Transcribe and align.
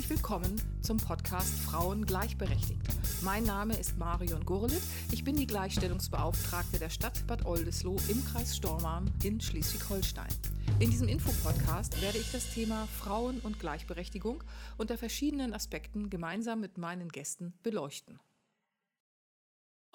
herzlich 0.00 0.16
willkommen 0.16 0.62
zum 0.80 0.96
Podcast 0.96 1.60
Frauen 1.60 2.06
gleichberechtigt. 2.06 2.80
Mein 3.20 3.44
Name 3.44 3.76
ist 3.76 3.98
Marion 3.98 4.46
Gurlitt. 4.46 4.80
Ich 5.12 5.24
bin 5.24 5.36
die 5.36 5.46
Gleichstellungsbeauftragte 5.46 6.78
der 6.78 6.88
Stadt 6.88 7.26
Bad 7.26 7.44
Oldesloe 7.44 8.00
im 8.08 8.24
Kreis 8.24 8.56
Stormarn 8.56 9.10
in 9.22 9.42
Schleswig-Holstein. 9.42 10.30
In 10.78 10.90
diesem 10.90 11.06
Infopodcast 11.06 12.00
werde 12.00 12.16
ich 12.16 12.32
das 12.32 12.48
Thema 12.48 12.86
Frauen 12.86 13.40
und 13.40 13.60
Gleichberechtigung 13.60 14.42
unter 14.78 14.96
verschiedenen 14.96 15.52
Aspekten 15.52 16.08
gemeinsam 16.08 16.60
mit 16.60 16.78
meinen 16.78 17.10
Gästen 17.10 17.52
beleuchten. 17.62 18.20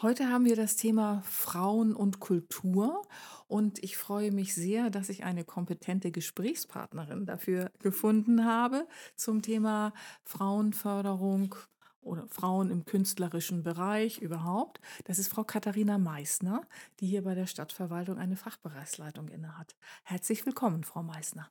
Heute 0.06 0.30
haben 0.30 0.46
wir 0.46 0.56
das 0.56 0.76
Thema 0.76 1.24
Frauen 1.26 1.96
und 1.96 2.20
Kultur 2.20 3.02
und 3.48 3.84
ich 3.84 3.98
freue 3.98 4.32
mich 4.32 4.54
sehr, 4.54 4.92
dass 4.92 5.10
ich 5.10 5.24
eine 5.24 5.44
kompetente 5.44 6.12
Gesprächspartnerin 6.12 7.26
dafür 7.26 7.72
gefunden 7.80 8.46
habe 8.46 8.88
zum 9.16 9.42
Thema 9.42 9.94
Frauenförderung 10.24 11.56
oder 12.02 12.28
Frauen 12.28 12.70
im 12.70 12.86
künstlerischen 12.86 13.64
Bereich 13.64 14.20
überhaupt. 14.20 14.80
Das 15.06 15.18
ist 15.18 15.30
Frau 15.30 15.44
Katharina 15.44 15.98
Meissner, 15.98 16.62
die 17.00 17.08
hier 17.08 17.24
bei 17.24 17.34
der 17.34 17.48
Stadtverwaltung 17.48 18.20
eine 18.20 18.36
Fachbereichsleitung 18.36 19.30
innehat. 19.30 19.76
Herzlich 20.04 20.46
willkommen, 20.46 20.84
Frau 20.84 21.02
Meissner. 21.02 21.50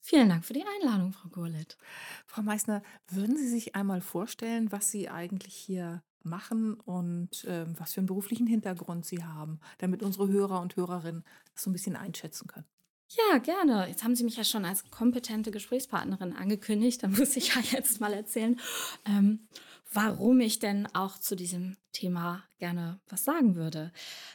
Vielen 0.00 0.30
Dank 0.30 0.46
für 0.46 0.54
die 0.54 0.64
Einladung, 0.80 1.12
Frau 1.12 1.28
Gurlitt. 1.28 1.76
Frau 2.24 2.40
Meissner, 2.40 2.82
würden 3.08 3.36
Sie 3.36 3.48
sich 3.48 3.74
einmal 3.74 4.00
vorstellen, 4.00 4.72
was 4.72 4.90
Sie 4.90 5.10
eigentlich 5.10 5.54
hier 5.54 6.02
machen 6.24 6.74
und 6.74 7.44
äh, 7.44 7.66
was 7.78 7.94
für 7.94 8.00
einen 8.00 8.06
beruflichen 8.06 8.46
Hintergrund 8.46 9.06
Sie 9.06 9.24
haben, 9.24 9.60
damit 9.78 10.02
unsere 10.02 10.28
Hörer 10.28 10.60
und 10.60 10.76
Hörerinnen 10.76 11.24
das 11.52 11.62
so 11.64 11.70
ein 11.70 11.72
bisschen 11.72 11.96
einschätzen 11.96 12.46
können. 12.46 12.66
Ja, 13.08 13.38
gerne. 13.38 13.88
Jetzt 13.88 14.04
haben 14.04 14.14
Sie 14.14 14.22
mich 14.22 14.36
ja 14.36 14.44
schon 14.44 14.64
als 14.64 14.88
kompetente 14.90 15.50
Gesprächspartnerin 15.50 16.32
angekündigt. 16.32 17.02
Dann 17.02 17.12
muss 17.18 17.36
ich 17.36 17.54
ja 17.54 17.60
jetzt 17.72 18.00
mal 18.00 18.12
erzählen, 18.12 18.60
ähm, 19.04 19.48
warum 19.92 20.40
ich 20.40 20.60
denn 20.60 20.86
auch 20.94 21.18
zu 21.18 21.34
diesem 21.34 21.76
Thema 21.92 22.44
gerne 22.58 23.00
was 23.08 23.24
sagen 23.24 23.56
würde. 23.56 23.92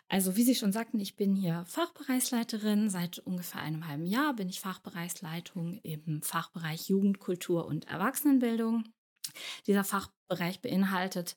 Also, 0.10 0.36
wie 0.36 0.44
Sie 0.44 0.56
schon 0.56 0.74
sagten, 0.74 1.00
ich 1.00 1.16
bin 1.16 1.36
hier 1.36 1.64
Fachbereichsleiterin. 1.68 2.90
Seit 2.90 3.20
ungefähr 3.20 3.62
einem 3.62 3.88
halben 3.88 4.06
Jahr 4.06 4.34
bin 4.34 4.50
ich 4.50 4.60
Fachbereichsleitung 4.60 5.80
im 5.84 6.22
Fachbereich 6.22 6.90
Jugend, 6.90 7.20
Kultur 7.20 7.66
und 7.68 7.88
Erwachsenenbildung. 7.88 8.84
Dieser 9.68 9.86
Fachbereich 9.86 10.62
beinhaltet 10.62 11.36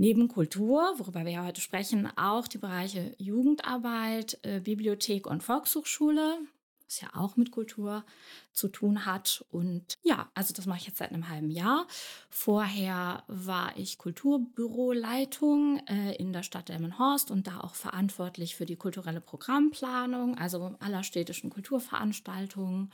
neben 0.00 0.28
Kultur, 0.28 0.94
worüber 0.96 1.26
wir 1.26 1.32
ja 1.32 1.44
heute 1.44 1.60
sprechen, 1.60 2.08
auch 2.16 2.48
die 2.48 2.56
Bereiche 2.56 3.14
Jugendarbeit, 3.18 4.38
äh, 4.42 4.60
Bibliothek 4.60 5.26
und 5.26 5.42
Volkshochschule, 5.42 6.38
was 6.86 7.02
ja 7.02 7.08
auch 7.12 7.36
mit 7.36 7.50
Kultur 7.50 8.06
zu 8.54 8.68
tun 8.68 9.04
hat. 9.04 9.44
Und 9.50 9.98
ja, 10.02 10.30
also 10.32 10.54
das 10.54 10.64
mache 10.64 10.78
ich 10.78 10.86
jetzt 10.86 10.96
seit 10.96 11.12
einem 11.12 11.28
halben 11.28 11.50
Jahr. 11.50 11.86
Vorher 12.30 13.24
war 13.26 13.76
ich 13.76 13.98
Kulturbüroleitung 13.98 15.82
äh, 15.86 16.14
in 16.16 16.32
der 16.32 16.44
Stadt 16.44 16.70
Delmenhorst 16.70 17.30
und 17.30 17.46
da 17.46 17.60
auch 17.60 17.74
verantwortlich 17.74 18.56
für 18.56 18.64
die 18.64 18.76
kulturelle 18.76 19.20
Programmplanung, 19.20 20.38
also 20.38 20.76
aller 20.80 21.02
städtischen 21.02 21.50
Kulturveranstaltungen. 21.50 22.90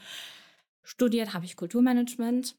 Studiert 0.83 1.35
habe 1.35 1.45
ich 1.45 1.55
Kulturmanagement 1.55 2.57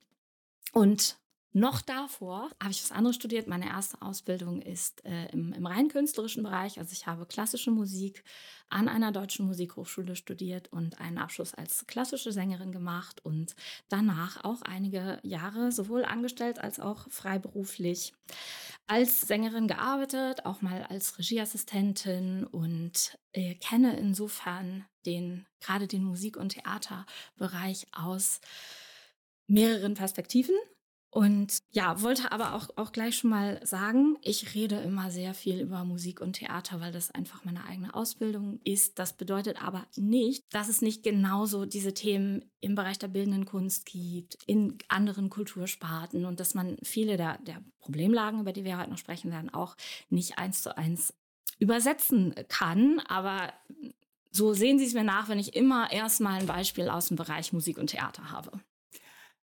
und 0.72 1.18
noch 1.58 1.82
davor 1.82 2.52
habe 2.62 2.72
ich 2.72 2.84
was 2.84 2.92
anderes 2.92 3.16
studiert. 3.16 3.48
Meine 3.48 3.68
erste 3.68 4.00
Ausbildung 4.04 4.62
ist 4.62 5.04
äh, 5.06 5.26
im, 5.32 5.54
im 5.54 5.66
rein 5.66 5.88
künstlerischen 5.88 6.44
Bereich. 6.44 6.78
Also 6.78 6.92
ich 6.94 7.08
habe 7.08 7.26
klassische 7.26 7.72
Musik 7.72 8.24
an 8.70 8.88
einer 8.88 9.12
deutschen 9.12 9.48
Musikhochschule 9.48 10.16
studiert 10.16 10.72
und 10.72 11.00
einen 11.02 11.18
Abschluss 11.18 11.56
als 11.56 11.88
klassische 11.88 12.32
Sängerin 12.32 12.72
gemacht 12.72 13.26
und 13.26 13.56
danach 13.90 14.44
auch 14.44 14.62
einige 14.62 15.20
Jahre 15.24 15.72
sowohl 15.72 16.06
angestellt 16.06 16.60
als 16.60 16.80
auch 16.80 17.10
freiberuflich 17.10 18.14
als 18.86 19.22
Sängerin 19.22 19.68
gearbeitet, 19.68 20.46
auch 20.46 20.62
mal 20.62 20.84
als 20.84 21.18
Regieassistentin 21.18 22.46
und 22.46 23.18
äh, 23.34 23.56
kenne 23.56 23.98
insofern 23.98 24.86
den 25.08 25.48
gerade 25.60 25.88
den 25.88 26.04
Musik- 26.04 26.38
und 26.38 26.50
Theaterbereich 26.50 27.88
aus 27.94 28.42
mehreren 29.48 29.96
Perspektiven. 29.96 30.56
Und 31.10 31.60
ja, 31.72 32.02
wollte 32.02 32.32
aber 32.32 32.54
auch, 32.54 32.70
auch 32.76 32.92
gleich 32.92 33.18
schon 33.18 33.30
mal 33.30 33.66
sagen, 33.66 34.18
ich 34.22 34.54
rede 34.54 34.76
immer 34.76 35.10
sehr 35.10 35.34
viel 35.34 35.62
über 35.62 35.86
Musik 35.86 36.20
und 36.20 36.34
Theater, 36.34 36.82
weil 36.82 36.92
das 36.92 37.12
einfach 37.12 37.46
meine 37.46 37.64
eigene 37.64 37.96
Ausbildung 37.96 38.60
ist. 38.66 39.00
Das 39.00 39.14
bedeutet 39.14 39.64
aber 39.64 39.88
nicht, 39.96 40.44
dass 40.54 40.68
es 40.68 40.82
nicht 40.82 41.04
genauso 41.04 41.66
diese 41.66 41.94
Themen 41.94 42.52
im 42.60 42.76
Bereich 42.76 43.00
der 43.00 43.08
bildenden 43.08 43.46
Kunst 43.46 43.86
gibt, 43.86 44.38
in 44.46 44.78
anderen 44.90 45.30
Kultursparten 45.30 46.26
und 46.26 46.40
dass 46.42 46.54
man 46.54 46.78
viele 46.84 47.16
der, 47.16 47.38
der 47.40 47.64
Problemlagen, 47.80 48.42
über 48.42 48.52
die 48.52 48.66
wir 48.66 48.78
heute 48.78 48.90
noch 48.90 48.98
sprechen 48.98 49.32
werden, 49.32 49.54
auch 49.54 49.78
nicht 50.10 50.38
eins 50.38 50.62
zu 50.62 50.78
eins 50.78 51.14
übersetzen 51.58 52.36
kann. 52.50 53.00
Aber 53.08 53.54
so 54.32 54.54
sehen 54.54 54.78
Sie 54.78 54.86
es 54.86 54.94
mir 54.94 55.06
nach, 55.06 55.30
wenn 55.30 55.40
ich 55.40 55.56
immer 55.56 55.92
erstmal 55.92 56.42
ein 56.42 56.48
Beispiel 56.48 56.90
aus 56.90 57.08
dem 57.08 57.18
Bereich 57.18 57.54
Musik 57.54 57.78
und 57.78 57.88
Theater 57.88 58.30
habe. 58.30 58.52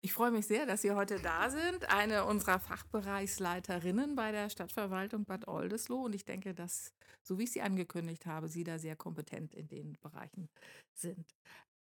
Ich 0.01 0.13
freue 0.13 0.31
mich 0.31 0.47
sehr, 0.47 0.65
dass 0.65 0.81
Sie 0.81 0.91
heute 0.91 1.19
da 1.19 1.49
sind, 1.49 1.89
eine 1.89 2.23
unserer 2.23 2.59
Fachbereichsleiterinnen 2.59 4.15
bei 4.15 4.31
der 4.31 4.49
Stadtverwaltung 4.49 5.25
Bad 5.25 5.47
Oldesloe. 5.47 6.05
Und 6.05 6.15
ich 6.15 6.23
denke, 6.23 6.53
dass, 6.53 6.93
so 7.21 7.37
wie 7.37 7.43
ich 7.43 7.51
Sie 7.51 7.61
angekündigt 7.61 8.25
habe, 8.25 8.47
Sie 8.47 8.63
da 8.63 8.79
sehr 8.79 8.95
kompetent 8.95 9.53
in 9.53 9.67
den 9.67 9.97
Bereichen 9.99 10.49
sind. 10.93 11.35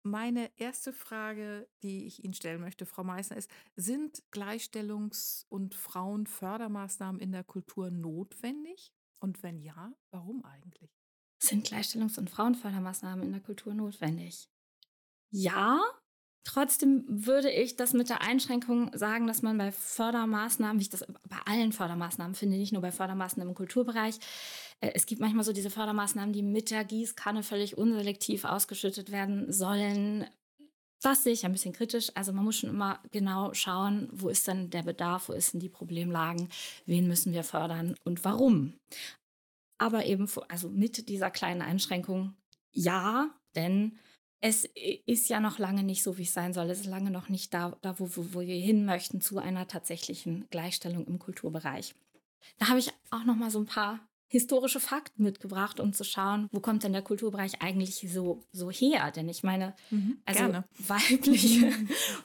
Meine 0.04 0.52
erste 0.56 0.92
Frage, 0.92 1.68
die 1.82 2.06
ich 2.06 2.22
Ihnen 2.22 2.34
stellen 2.34 2.60
möchte, 2.60 2.86
Frau 2.86 3.02
Meissner, 3.02 3.38
ist, 3.38 3.50
sind 3.74 4.22
Gleichstellungs- 4.30 5.44
und 5.48 5.74
Frauenfördermaßnahmen 5.74 7.20
in 7.20 7.32
der 7.32 7.42
Kultur 7.42 7.90
notwendig? 7.90 8.92
Und 9.18 9.42
wenn 9.42 9.58
ja, 9.58 9.92
warum 10.12 10.44
eigentlich? 10.44 10.96
Sind 11.42 11.66
Gleichstellungs- 11.66 12.20
und 12.20 12.30
Frauenfördermaßnahmen 12.30 13.24
in 13.24 13.32
der 13.32 13.40
Kultur 13.40 13.74
notwendig? 13.74 14.48
Ja, 15.30 15.80
Trotzdem 16.46 17.04
würde 17.08 17.50
ich 17.50 17.74
das 17.74 17.92
mit 17.92 18.08
der 18.08 18.22
Einschränkung 18.22 18.96
sagen, 18.96 19.26
dass 19.26 19.42
man 19.42 19.58
bei 19.58 19.72
Fördermaßnahmen, 19.72 20.78
wie 20.78 20.84
ich 20.84 20.90
das 20.90 21.04
bei 21.28 21.38
allen 21.44 21.72
Fördermaßnahmen 21.72 22.36
finde, 22.36 22.56
nicht 22.56 22.72
nur 22.72 22.82
bei 22.82 22.92
Fördermaßnahmen 22.92 23.50
im 23.50 23.56
Kulturbereich, 23.56 24.20
äh, 24.80 24.92
es 24.94 25.06
gibt 25.06 25.20
manchmal 25.20 25.42
so 25.42 25.52
diese 25.52 25.70
Fördermaßnahmen, 25.70 26.32
die 26.32 26.44
mit 26.44 26.70
der 26.70 26.84
Gießkanne 26.84 27.42
völlig 27.42 27.76
unselektiv 27.76 28.44
ausgeschüttet 28.44 29.10
werden 29.10 29.52
sollen. 29.52 30.24
Das 31.02 31.24
sehe 31.24 31.32
ich 31.32 31.44
ein 31.44 31.50
bisschen 31.50 31.72
kritisch. 31.72 32.12
Also 32.14 32.32
man 32.32 32.44
muss 32.44 32.58
schon 32.58 32.70
immer 32.70 33.00
genau 33.10 33.52
schauen, 33.52 34.08
wo 34.12 34.28
ist 34.28 34.46
denn 34.46 34.70
der 34.70 34.84
Bedarf, 34.84 35.28
wo 35.28 35.32
ist 35.32 35.52
denn 35.52 35.60
die 35.60 35.68
Problemlagen, 35.68 36.48
wen 36.86 37.08
müssen 37.08 37.32
wir 37.32 37.42
fördern 37.42 37.96
und 38.04 38.24
warum. 38.24 38.74
Aber 39.78 40.06
eben, 40.06 40.30
also 40.46 40.68
mit 40.68 41.08
dieser 41.08 41.32
kleinen 41.32 41.60
Einschränkung, 41.60 42.36
ja, 42.70 43.30
denn 43.56 43.98
es 44.40 44.68
ist 45.06 45.28
ja 45.28 45.40
noch 45.40 45.58
lange 45.58 45.82
nicht 45.82 46.02
so, 46.02 46.18
wie 46.18 46.22
es 46.22 46.34
sein 46.34 46.52
soll. 46.52 46.70
Es 46.70 46.80
ist 46.80 46.86
lange 46.86 47.10
noch 47.10 47.28
nicht 47.28 47.54
da, 47.54 47.76
da 47.82 47.98
wo, 47.98 48.08
wo, 48.14 48.34
wo 48.34 48.40
wir 48.40 48.54
hin 48.54 48.84
möchten, 48.84 49.20
zu 49.20 49.38
einer 49.38 49.66
tatsächlichen 49.66 50.46
Gleichstellung 50.50 51.06
im 51.06 51.18
Kulturbereich. 51.18 51.94
Da 52.58 52.68
habe 52.68 52.78
ich 52.78 52.92
auch 53.10 53.24
noch 53.24 53.36
mal 53.36 53.50
so 53.50 53.58
ein 53.58 53.66
paar 53.66 54.00
historische 54.28 54.80
Fakten 54.80 55.22
mitgebracht, 55.22 55.78
um 55.78 55.92
zu 55.92 56.04
schauen, 56.04 56.48
wo 56.50 56.60
kommt 56.60 56.82
denn 56.82 56.92
der 56.92 57.02
Kulturbereich 57.02 57.62
eigentlich 57.62 58.04
so, 58.12 58.42
so 58.52 58.70
her? 58.70 59.10
Denn 59.12 59.28
ich 59.28 59.42
meine, 59.42 59.74
mhm, 59.90 60.18
also 60.24 60.40
gerne. 60.40 60.64
weibliche, 60.78 61.72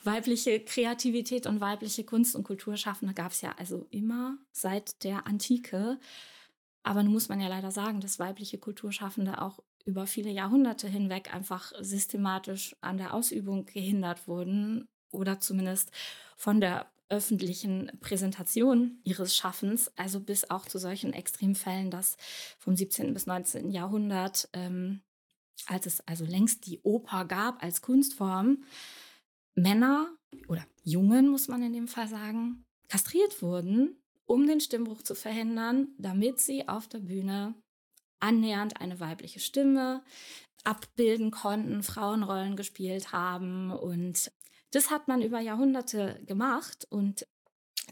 weibliche 0.04 0.60
Kreativität 0.60 1.46
und 1.46 1.60
weibliche 1.60 2.04
Kunst- 2.04 2.34
und 2.34 2.42
Kulturschaffende 2.42 3.14
gab 3.14 3.32
es 3.32 3.40
ja 3.40 3.54
also 3.56 3.86
immer 3.90 4.36
seit 4.50 5.04
der 5.04 5.26
Antike. 5.26 5.98
Aber 6.82 7.04
nun 7.04 7.12
muss 7.12 7.28
man 7.28 7.40
ja 7.40 7.48
leider 7.48 7.70
sagen, 7.70 8.00
dass 8.00 8.18
weibliche 8.18 8.58
Kulturschaffende 8.58 9.40
auch 9.40 9.60
über 9.84 10.06
viele 10.06 10.30
Jahrhunderte 10.30 10.88
hinweg 10.88 11.32
einfach 11.34 11.72
systematisch 11.80 12.76
an 12.80 12.98
der 12.98 13.14
Ausübung 13.14 13.66
gehindert 13.66 14.26
wurden 14.28 14.88
oder 15.10 15.40
zumindest 15.40 15.90
von 16.36 16.60
der 16.60 16.90
öffentlichen 17.08 17.92
Präsentation 18.00 18.98
ihres 19.04 19.36
Schaffens, 19.36 19.92
also 19.96 20.18
bis 20.18 20.50
auch 20.50 20.64
zu 20.64 20.78
solchen 20.78 21.12
Extremfällen, 21.12 21.90
dass 21.90 22.16
vom 22.58 22.74
17. 22.74 23.12
bis 23.12 23.26
19. 23.26 23.70
Jahrhundert, 23.70 24.48
ähm, 24.54 25.02
als 25.66 25.84
es 25.84 26.00
also 26.08 26.24
längst 26.24 26.66
die 26.66 26.80
Oper 26.82 27.26
gab 27.26 27.62
als 27.62 27.82
Kunstform, 27.82 28.64
Männer 29.54 30.08
oder 30.48 30.64
Jungen, 30.84 31.28
muss 31.28 31.48
man 31.48 31.62
in 31.62 31.74
dem 31.74 31.86
Fall 31.86 32.08
sagen, 32.08 32.64
kastriert 32.88 33.42
wurden, 33.42 34.02
um 34.24 34.46
den 34.46 34.60
Stimmbruch 34.60 35.02
zu 35.02 35.14
verhindern, 35.14 35.88
damit 35.98 36.40
sie 36.40 36.66
auf 36.66 36.88
der 36.88 37.00
Bühne 37.00 37.54
annähernd 38.22 38.80
eine 38.80 39.00
weibliche 39.00 39.40
Stimme 39.40 40.02
abbilden 40.64 41.30
konnten, 41.30 41.82
Frauenrollen 41.82 42.56
gespielt 42.56 43.12
haben. 43.12 43.70
Und 43.70 44.30
das 44.70 44.90
hat 44.90 45.08
man 45.08 45.22
über 45.22 45.40
Jahrhunderte 45.40 46.20
gemacht. 46.26 46.86
Und 46.88 47.26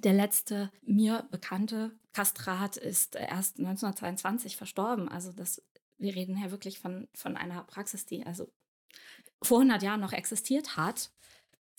der 0.04 0.12
letzte 0.12 0.70
mir 0.82 1.26
bekannte 1.30 1.92
Kastrat 2.12 2.76
ist 2.76 3.16
erst 3.16 3.58
1922 3.58 4.56
verstorben. 4.56 5.08
Also 5.08 5.32
das, 5.32 5.62
wir 5.98 6.14
reden 6.14 6.36
hier 6.36 6.50
wirklich 6.50 6.78
von, 6.78 7.08
von 7.14 7.36
einer 7.36 7.62
Praxis, 7.64 8.06
die 8.06 8.24
also 8.24 8.50
vor 9.42 9.58
100 9.58 9.82
Jahren 9.82 10.00
noch 10.00 10.12
existiert 10.12 10.76
hat. 10.76 11.10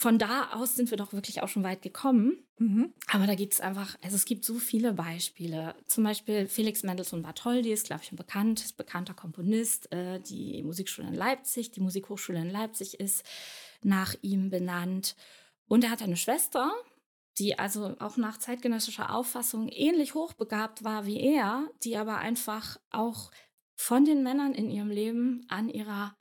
Von 0.02 0.18
da 0.18 0.50
aus 0.54 0.76
sind 0.76 0.90
wir 0.90 0.98
doch 0.98 1.14
wirklich 1.14 1.44
auch 1.44 1.48
schon 1.48 1.64
weit 1.64 1.84
gekommen. 1.84 2.44
Mhm. 2.58 2.92
Aber 3.12 3.28
da 3.28 3.36
gibt 3.36 3.54
es 3.54 3.62
einfach, 3.62 3.96
also 4.02 4.16
es 4.16 4.26
gibt 4.26 4.44
so 4.44 4.56
viele 4.56 4.94
Beispiele. 4.94 5.76
Zum 5.86 6.04
Beispiel 6.04 6.48
Felix 6.48 6.82
Mendelssohn 6.82 7.22
Bartholdy 7.22 7.72
ist, 7.72 7.86
glaube 7.86 8.02
ich, 8.04 8.12
ein 8.12 8.16
bekannt, 8.16 8.62
ist 8.62 8.78
bekannter 8.78 9.14
Komponist. 9.14 9.92
Äh, 9.92 10.20
die 10.20 10.64
Musikschule 10.64 11.08
in 11.08 11.14
Leipzig, 11.14 11.70
die 11.70 11.82
Musikhochschule 11.82 12.40
in 12.40 12.50
Leipzig 12.50 13.00
ist 13.00 13.24
nach 13.84 14.16
ihm 14.24 14.50
benannt. 14.50 15.16
Und 15.68 15.84
er 15.84 15.92
hat 15.92 16.02
eine 16.02 16.18
Schwester, 16.18 16.72
die 17.38 17.60
also 17.60 17.96
auch 18.00 18.18
nach 18.18 18.40
zeitgenössischer 18.40 19.14
Auffassung 19.14 19.70
ähnlich 19.70 20.16
hochbegabt 20.16 20.84
war 20.84 21.06
wie 21.06 21.20
er, 21.20 21.70
die 21.84 21.96
aber 21.96 22.18
einfach 22.18 22.80
auch 22.90 23.30
von 23.76 24.04
den 24.04 24.24
Männern 24.24 24.56
in 24.56 24.72
ihrem 24.72 24.90
Leben 24.90 25.46
an 25.48 25.70
ihrer 25.70 26.16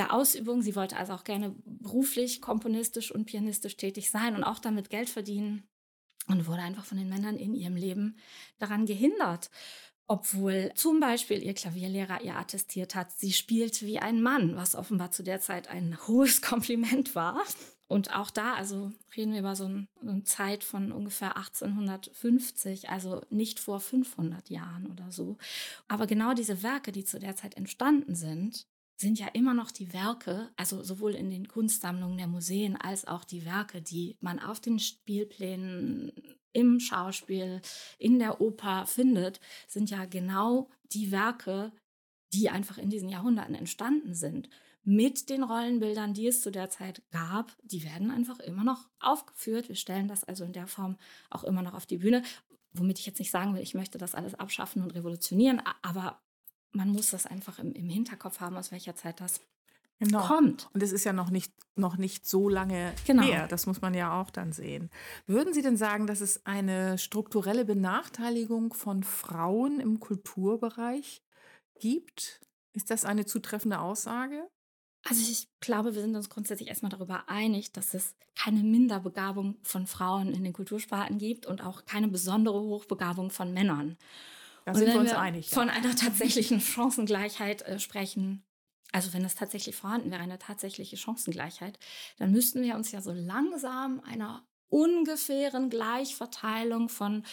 der 0.00 0.14
Ausübung. 0.14 0.62
Sie 0.62 0.76
wollte 0.76 0.96
also 0.96 1.12
auch 1.12 1.24
gerne 1.24 1.54
beruflich, 1.64 2.40
komponistisch 2.40 3.12
und 3.12 3.26
pianistisch 3.26 3.76
tätig 3.76 4.10
sein 4.10 4.34
und 4.34 4.44
auch 4.44 4.58
damit 4.58 4.88
Geld 4.88 5.10
verdienen 5.10 5.68
und 6.26 6.46
wurde 6.46 6.62
einfach 6.62 6.86
von 6.86 6.96
den 6.96 7.10
Männern 7.10 7.36
in 7.36 7.54
ihrem 7.54 7.76
Leben 7.76 8.16
daran 8.58 8.86
gehindert. 8.86 9.50
Obwohl 10.06 10.72
zum 10.74 11.00
Beispiel 11.00 11.42
ihr 11.42 11.52
Klavierlehrer 11.52 12.22
ihr 12.22 12.36
attestiert 12.36 12.94
hat, 12.94 13.12
sie 13.12 13.32
spielte 13.32 13.86
wie 13.86 13.98
ein 13.98 14.22
Mann, 14.22 14.56
was 14.56 14.74
offenbar 14.74 15.10
zu 15.10 15.22
der 15.22 15.40
Zeit 15.40 15.68
ein 15.68 15.98
hohes 16.08 16.40
Kompliment 16.40 17.14
war. 17.14 17.42
Und 17.86 18.16
auch 18.16 18.30
da, 18.30 18.54
also 18.54 18.92
reden 19.16 19.32
wir 19.32 19.40
über 19.40 19.54
so, 19.54 19.64
ein, 19.64 19.86
so 20.00 20.10
eine 20.10 20.24
Zeit 20.24 20.64
von 20.64 20.92
ungefähr 20.92 21.36
1850, 21.36 22.88
also 22.88 23.20
nicht 23.28 23.60
vor 23.60 23.80
500 23.80 24.48
Jahren 24.48 24.90
oder 24.90 25.12
so. 25.12 25.36
Aber 25.88 26.06
genau 26.06 26.32
diese 26.32 26.62
Werke, 26.62 26.90
die 26.90 27.04
zu 27.04 27.18
der 27.18 27.36
Zeit 27.36 27.56
entstanden 27.56 28.14
sind, 28.14 28.66
sind 29.00 29.18
ja 29.18 29.28
immer 29.28 29.54
noch 29.54 29.70
die 29.70 29.92
Werke, 29.94 30.50
also 30.56 30.82
sowohl 30.82 31.14
in 31.14 31.30
den 31.30 31.48
Kunstsammlungen 31.48 32.18
der 32.18 32.26
Museen 32.26 32.76
als 32.76 33.06
auch 33.06 33.24
die 33.24 33.46
Werke, 33.46 33.80
die 33.80 34.16
man 34.20 34.38
auf 34.38 34.60
den 34.60 34.78
Spielplänen, 34.78 36.12
im 36.52 36.80
Schauspiel, 36.80 37.62
in 37.98 38.18
der 38.18 38.40
Oper 38.40 38.84
findet, 38.84 39.40
sind 39.68 39.88
ja 39.88 40.04
genau 40.04 40.68
die 40.92 41.12
Werke, 41.12 41.72
die 42.32 42.50
einfach 42.50 42.76
in 42.76 42.90
diesen 42.90 43.08
Jahrhunderten 43.08 43.54
entstanden 43.54 44.14
sind. 44.14 44.48
Mit 44.82 45.30
den 45.30 45.44
Rollenbildern, 45.44 46.12
die 46.12 46.26
es 46.26 46.42
zu 46.42 46.50
der 46.50 46.68
Zeit 46.68 47.02
gab, 47.12 47.56
die 47.62 47.84
werden 47.84 48.10
einfach 48.10 48.40
immer 48.40 48.64
noch 48.64 48.88
aufgeführt. 48.98 49.68
Wir 49.68 49.76
stellen 49.76 50.08
das 50.08 50.24
also 50.24 50.44
in 50.44 50.52
der 50.52 50.66
Form 50.66 50.96
auch 51.30 51.44
immer 51.44 51.62
noch 51.62 51.74
auf 51.74 51.86
die 51.86 51.98
Bühne. 51.98 52.22
Womit 52.72 52.98
ich 52.98 53.06
jetzt 53.06 53.18
nicht 53.18 53.30
sagen 53.30 53.54
will, 53.54 53.62
ich 53.62 53.74
möchte 53.74 53.98
das 53.98 54.14
alles 54.14 54.34
abschaffen 54.34 54.82
und 54.82 54.94
revolutionieren, 54.94 55.62
aber 55.82 56.20
man 56.72 56.90
muss 56.90 57.10
das 57.10 57.26
einfach 57.26 57.58
im, 57.58 57.72
im 57.72 57.88
Hinterkopf 57.88 58.40
haben, 58.40 58.56
aus 58.56 58.72
welcher 58.72 58.94
Zeit 58.94 59.20
das 59.20 59.40
genau. 59.98 60.26
kommt. 60.26 60.68
Und 60.72 60.82
es 60.82 60.92
ist 60.92 61.04
ja 61.04 61.12
noch 61.12 61.30
nicht, 61.30 61.52
noch 61.76 61.96
nicht 61.96 62.26
so 62.26 62.48
lange 62.48 62.92
genau. 63.06 63.22
her. 63.22 63.46
Das 63.48 63.66
muss 63.66 63.80
man 63.80 63.94
ja 63.94 64.20
auch 64.20 64.30
dann 64.30 64.52
sehen. 64.52 64.90
Würden 65.26 65.54
Sie 65.54 65.62
denn 65.62 65.76
sagen, 65.76 66.06
dass 66.06 66.20
es 66.20 66.44
eine 66.46 66.98
strukturelle 66.98 67.64
Benachteiligung 67.64 68.72
von 68.72 69.04
Frauen 69.04 69.80
im 69.80 70.00
Kulturbereich 70.00 71.22
gibt? 71.78 72.40
Ist 72.72 72.90
das 72.90 73.04
eine 73.04 73.26
zutreffende 73.26 73.80
Aussage? 73.80 74.48
Also 75.08 75.22
ich 75.22 75.48
glaube, 75.60 75.94
wir 75.94 76.02
sind 76.02 76.14
uns 76.14 76.28
grundsätzlich 76.28 76.68
erstmal 76.68 76.90
darüber 76.90 77.28
einig, 77.28 77.72
dass 77.72 77.94
es 77.94 78.14
keine 78.36 78.62
Minderbegabung 78.62 79.56
von 79.62 79.86
Frauen 79.86 80.32
in 80.34 80.44
den 80.44 80.52
Kultursparten 80.52 81.18
gibt 81.18 81.46
und 81.46 81.62
auch 81.64 81.86
keine 81.86 82.08
besondere 82.08 82.60
Hochbegabung 82.60 83.30
von 83.30 83.52
Männern. 83.52 83.96
Da 84.64 84.74
sind 84.74 84.88
wir 84.88 85.00
uns 85.00 85.12
einig. 85.12 85.50
Von 85.50 85.68
ja. 85.68 85.74
einer 85.74 85.94
tatsächlichen 85.96 86.60
Chancengleichheit 86.60 87.62
äh, 87.62 87.78
sprechen, 87.78 88.44
also 88.92 89.12
wenn 89.12 89.24
es 89.24 89.34
tatsächlich 89.34 89.76
vorhanden 89.76 90.10
wäre, 90.10 90.22
eine 90.22 90.38
tatsächliche 90.38 90.96
Chancengleichheit, 90.96 91.78
dann 92.18 92.32
müssten 92.32 92.62
wir 92.62 92.74
uns 92.74 92.92
ja 92.92 93.00
so 93.00 93.12
langsam 93.12 94.00
einer 94.00 94.46
ungefähren 94.68 95.68
Gleichverteilung 95.68 96.88
von 96.88 97.24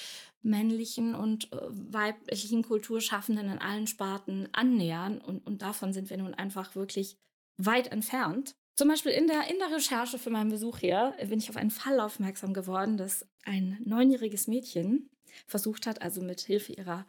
männlichen 0.41 1.15
und 1.15 1.51
äh, 1.53 1.57
weiblichen 1.69 2.63
Kulturschaffenden 2.63 3.49
in 3.49 3.59
allen 3.59 3.87
Sparten 3.87 4.49
annähern. 4.53 5.19
Und, 5.19 5.45
und 5.45 5.61
davon 5.61 5.93
sind 5.93 6.09
wir 6.09 6.17
nun 6.17 6.33
einfach 6.33 6.75
wirklich 6.75 7.17
weit 7.57 7.91
entfernt. 7.91 8.55
Zum 8.77 8.89
Beispiel 8.89 9.11
in 9.11 9.25
der, 9.25 9.49
in 9.49 9.57
der 9.57 9.75
Recherche 9.75 10.19
für 10.19 10.29
meinen 10.29 10.51
Besuch 10.51 10.77
hier 10.77 11.15
bin 11.27 11.39
ich 11.39 11.49
auf 11.49 11.57
einen 11.57 11.71
Fall 11.71 11.99
aufmerksam 11.99 12.53
geworden, 12.53 12.95
dass 12.95 13.27
ein 13.43 13.81
neunjähriges 13.83 14.45
Mädchen 14.45 15.09
versucht 15.47 15.87
hat, 15.87 16.03
also 16.03 16.21
mit 16.21 16.41
Hilfe 16.41 16.73
ihrer 16.73 17.07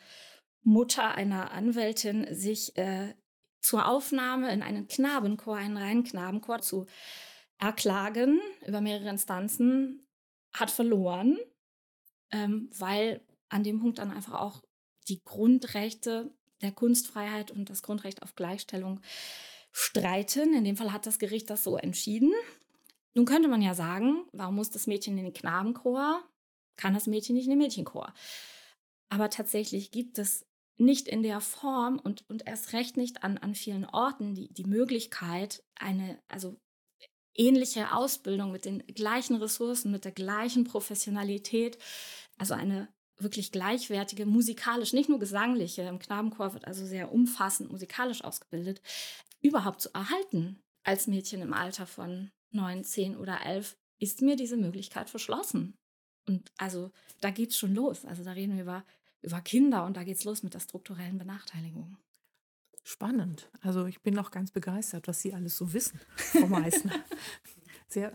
Mutter, 0.62 1.14
einer 1.14 1.50
Anwältin, 1.50 2.26
sich 2.34 2.74
äh, 2.78 3.14
zur 3.60 3.86
Aufnahme 3.86 4.50
in 4.50 4.62
einen 4.62 4.88
Knabenchor, 4.88 5.56
einen 5.56 5.76
reinen 5.76 6.04
Knabenchor 6.04 6.62
zu 6.62 6.86
erklagen 7.58 8.40
über 8.66 8.80
mehrere 8.80 9.10
Instanzen, 9.10 10.06
hat 10.54 10.70
verloren, 10.70 11.36
ähm, 12.30 12.70
weil 12.78 13.20
an 13.50 13.62
dem 13.62 13.80
Punkt 13.80 13.98
dann 13.98 14.10
einfach 14.10 14.40
auch 14.40 14.62
die 15.08 15.22
Grundrechte 15.22 16.32
der 16.62 16.72
Kunstfreiheit 16.72 17.50
und 17.50 17.68
das 17.68 17.82
Grundrecht 17.82 18.22
auf 18.22 18.34
Gleichstellung 18.36 19.02
streiten. 19.78 20.54
In 20.54 20.64
dem 20.64 20.76
Fall 20.76 20.92
hat 20.92 21.06
das 21.06 21.18
Gericht 21.18 21.50
das 21.50 21.64
so 21.64 21.76
entschieden. 21.76 22.32
Nun 23.14 23.26
könnte 23.26 23.48
man 23.48 23.62
ja 23.62 23.74
sagen, 23.74 24.24
warum 24.32 24.56
muss 24.56 24.70
das 24.70 24.86
Mädchen 24.86 25.16
in 25.18 25.24
den 25.24 25.34
Knabenchor? 25.34 26.22
kann 26.78 26.94
das 26.94 27.06
Mädchen 27.06 27.34
nicht 27.34 27.44
in 27.44 27.50
den 27.50 27.58
Mädchenchor. 27.58 28.14
Aber 29.10 29.28
tatsächlich 29.28 29.90
gibt 29.90 30.18
es 30.18 30.46
nicht 30.78 31.08
in 31.08 31.22
der 31.22 31.40
Form 31.40 31.98
und, 31.98 32.24
und 32.30 32.46
erst 32.46 32.72
recht 32.72 32.96
nicht 32.96 33.24
an, 33.24 33.36
an 33.36 33.54
vielen 33.54 33.84
Orten 33.84 34.34
die, 34.34 34.52
die 34.54 34.64
Möglichkeit, 34.64 35.62
eine, 35.74 36.22
also 36.28 36.56
ähnliche 37.34 37.92
Ausbildung 37.92 38.52
mit 38.52 38.64
den 38.64 38.86
gleichen 38.86 39.36
Ressourcen, 39.36 39.90
mit 39.90 40.04
der 40.04 40.12
gleichen 40.12 40.64
Professionalität, 40.64 41.78
also 42.38 42.54
eine 42.54 42.88
wirklich 43.16 43.50
gleichwertige, 43.50 44.26
musikalisch, 44.26 44.92
nicht 44.92 45.08
nur 45.08 45.18
gesangliche, 45.18 45.82
im 45.82 45.98
Knabenchor 45.98 46.54
wird 46.54 46.66
also 46.66 46.86
sehr 46.86 47.12
umfassend 47.12 47.72
musikalisch 47.72 48.22
ausgebildet, 48.22 48.80
überhaupt 49.40 49.80
zu 49.80 49.92
erhalten 49.94 50.60
als 50.84 51.06
Mädchen 51.06 51.42
im 51.42 51.52
Alter 51.52 51.86
von 51.86 52.30
neun, 52.50 52.84
zehn 52.84 53.16
oder 53.16 53.44
elf, 53.44 53.76
ist 53.98 54.22
mir 54.22 54.36
diese 54.36 54.56
Möglichkeit 54.56 55.10
verschlossen. 55.10 55.76
Und 56.26 56.52
also 56.58 56.92
da 57.20 57.30
geht 57.30 57.50
es 57.50 57.58
schon 57.58 57.74
los. 57.74 58.04
Also 58.04 58.24
da 58.24 58.32
reden 58.32 58.54
wir 58.54 58.62
über, 58.62 58.84
über 59.22 59.40
Kinder 59.40 59.84
und 59.84 59.96
da 59.96 60.04
geht 60.04 60.16
es 60.16 60.24
los 60.24 60.42
mit 60.42 60.54
der 60.54 60.60
strukturellen 60.60 61.18
Benachteiligung. 61.18 61.96
Spannend. 62.84 63.50
Also 63.60 63.86
ich 63.86 64.00
bin 64.00 64.18
auch 64.18 64.30
ganz 64.30 64.50
begeistert, 64.50 65.08
was 65.08 65.20
Sie 65.20 65.34
alles 65.34 65.56
so 65.56 65.72
wissen, 65.72 66.00
Frau 66.16 66.46
Meissner. 66.46 66.94
sehr, 67.88 68.12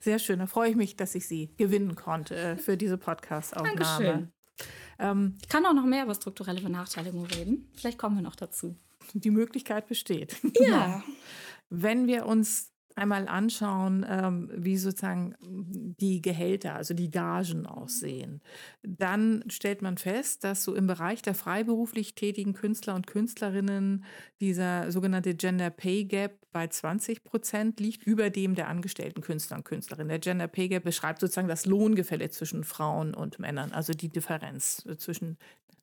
sehr 0.00 0.18
schön. 0.18 0.40
Da 0.40 0.46
freue 0.46 0.70
ich 0.70 0.76
mich, 0.76 0.96
dass 0.96 1.14
ich 1.14 1.28
Sie 1.28 1.54
gewinnen 1.56 1.94
konnte 1.94 2.34
äh, 2.34 2.56
für 2.56 2.76
diese 2.76 2.98
Podcast-Aufnahme. 2.98 4.32
Ähm, 4.98 5.38
ich 5.40 5.48
kann 5.48 5.64
auch 5.66 5.74
noch 5.74 5.84
mehr 5.84 6.04
über 6.04 6.14
strukturelle 6.14 6.60
Benachteiligung 6.60 7.26
reden. 7.26 7.70
Vielleicht 7.74 7.98
kommen 7.98 8.16
wir 8.16 8.22
noch 8.22 8.36
dazu. 8.36 8.76
Die 9.14 9.30
Möglichkeit 9.30 9.88
besteht. 9.88 10.36
Ja. 10.60 11.02
Wenn 11.68 12.06
wir 12.06 12.26
uns 12.26 12.72
einmal 12.96 13.28
anschauen, 13.28 14.06
ähm, 14.08 14.50
wie 14.54 14.78
sozusagen 14.78 15.34
die 15.40 16.22
Gehälter, 16.22 16.74
also 16.74 16.94
die 16.94 17.10
Gagen 17.10 17.66
aussehen, 17.66 18.40
dann 18.82 19.44
stellt 19.48 19.82
man 19.82 19.98
fest, 19.98 20.44
dass 20.44 20.64
so 20.64 20.74
im 20.74 20.86
Bereich 20.86 21.20
der 21.20 21.34
freiberuflich 21.34 22.14
tätigen 22.14 22.54
Künstler 22.54 22.94
und 22.94 23.06
Künstlerinnen 23.06 24.04
dieser 24.40 24.90
sogenannte 24.90 25.34
Gender 25.34 25.68
Pay 25.68 26.06
Gap 26.06 26.38
bei 26.52 26.68
20 26.68 27.22
Prozent 27.22 27.80
liegt 27.80 28.02
über 28.04 28.30
dem 28.30 28.54
der 28.54 28.68
angestellten 28.68 29.20
Künstler 29.20 29.58
und 29.58 29.64
Künstlerinnen. 29.64 30.08
Der 30.08 30.18
Gender 30.18 30.48
Pay 30.48 30.68
Gap 30.68 30.84
beschreibt 30.84 31.20
sozusagen 31.20 31.48
das 31.48 31.66
Lohngefälle 31.66 32.30
zwischen 32.30 32.64
Frauen 32.64 33.12
und 33.12 33.38
Männern, 33.38 33.72
also 33.72 33.92
die 33.92 34.08
Differenz 34.08 34.86
zwischen 34.96 35.36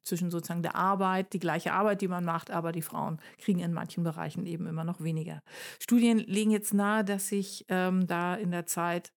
zwischen 0.04 0.30
sozusagen 0.30 0.62
der 0.62 0.76
Arbeit, 0.76 1.34
die 1.34 1.40
gleiche 1.40 1.74
Arbeit, 1.74 2.02
die 2.02 2.08
man 2.08 2.26
macht, 2.26 2.52
aber 2.52 2.72
die 2.72 2.82
Frauen 2.82 3.20
kriegen 3.38 3.60
in 3.60 3.74
manchen 3.74 4.04
Bereichen 4.04 4.46
eben 4.46 4.68
immer 4.68 4.84
noch 4.84 5.02
weniger. 5.02 5.42
Studien 5.80 6.20
legen 6.20 6.52
jetzt 6.52 6.74
nahe, 6.74 7.04
dass 7.04 7.28
sich 7.28 7.66
ähm, 7.70 8.08
da 8.08 8.36
in 8.36 8.52
der 8.52 8.66
Zeit 8.66 9.14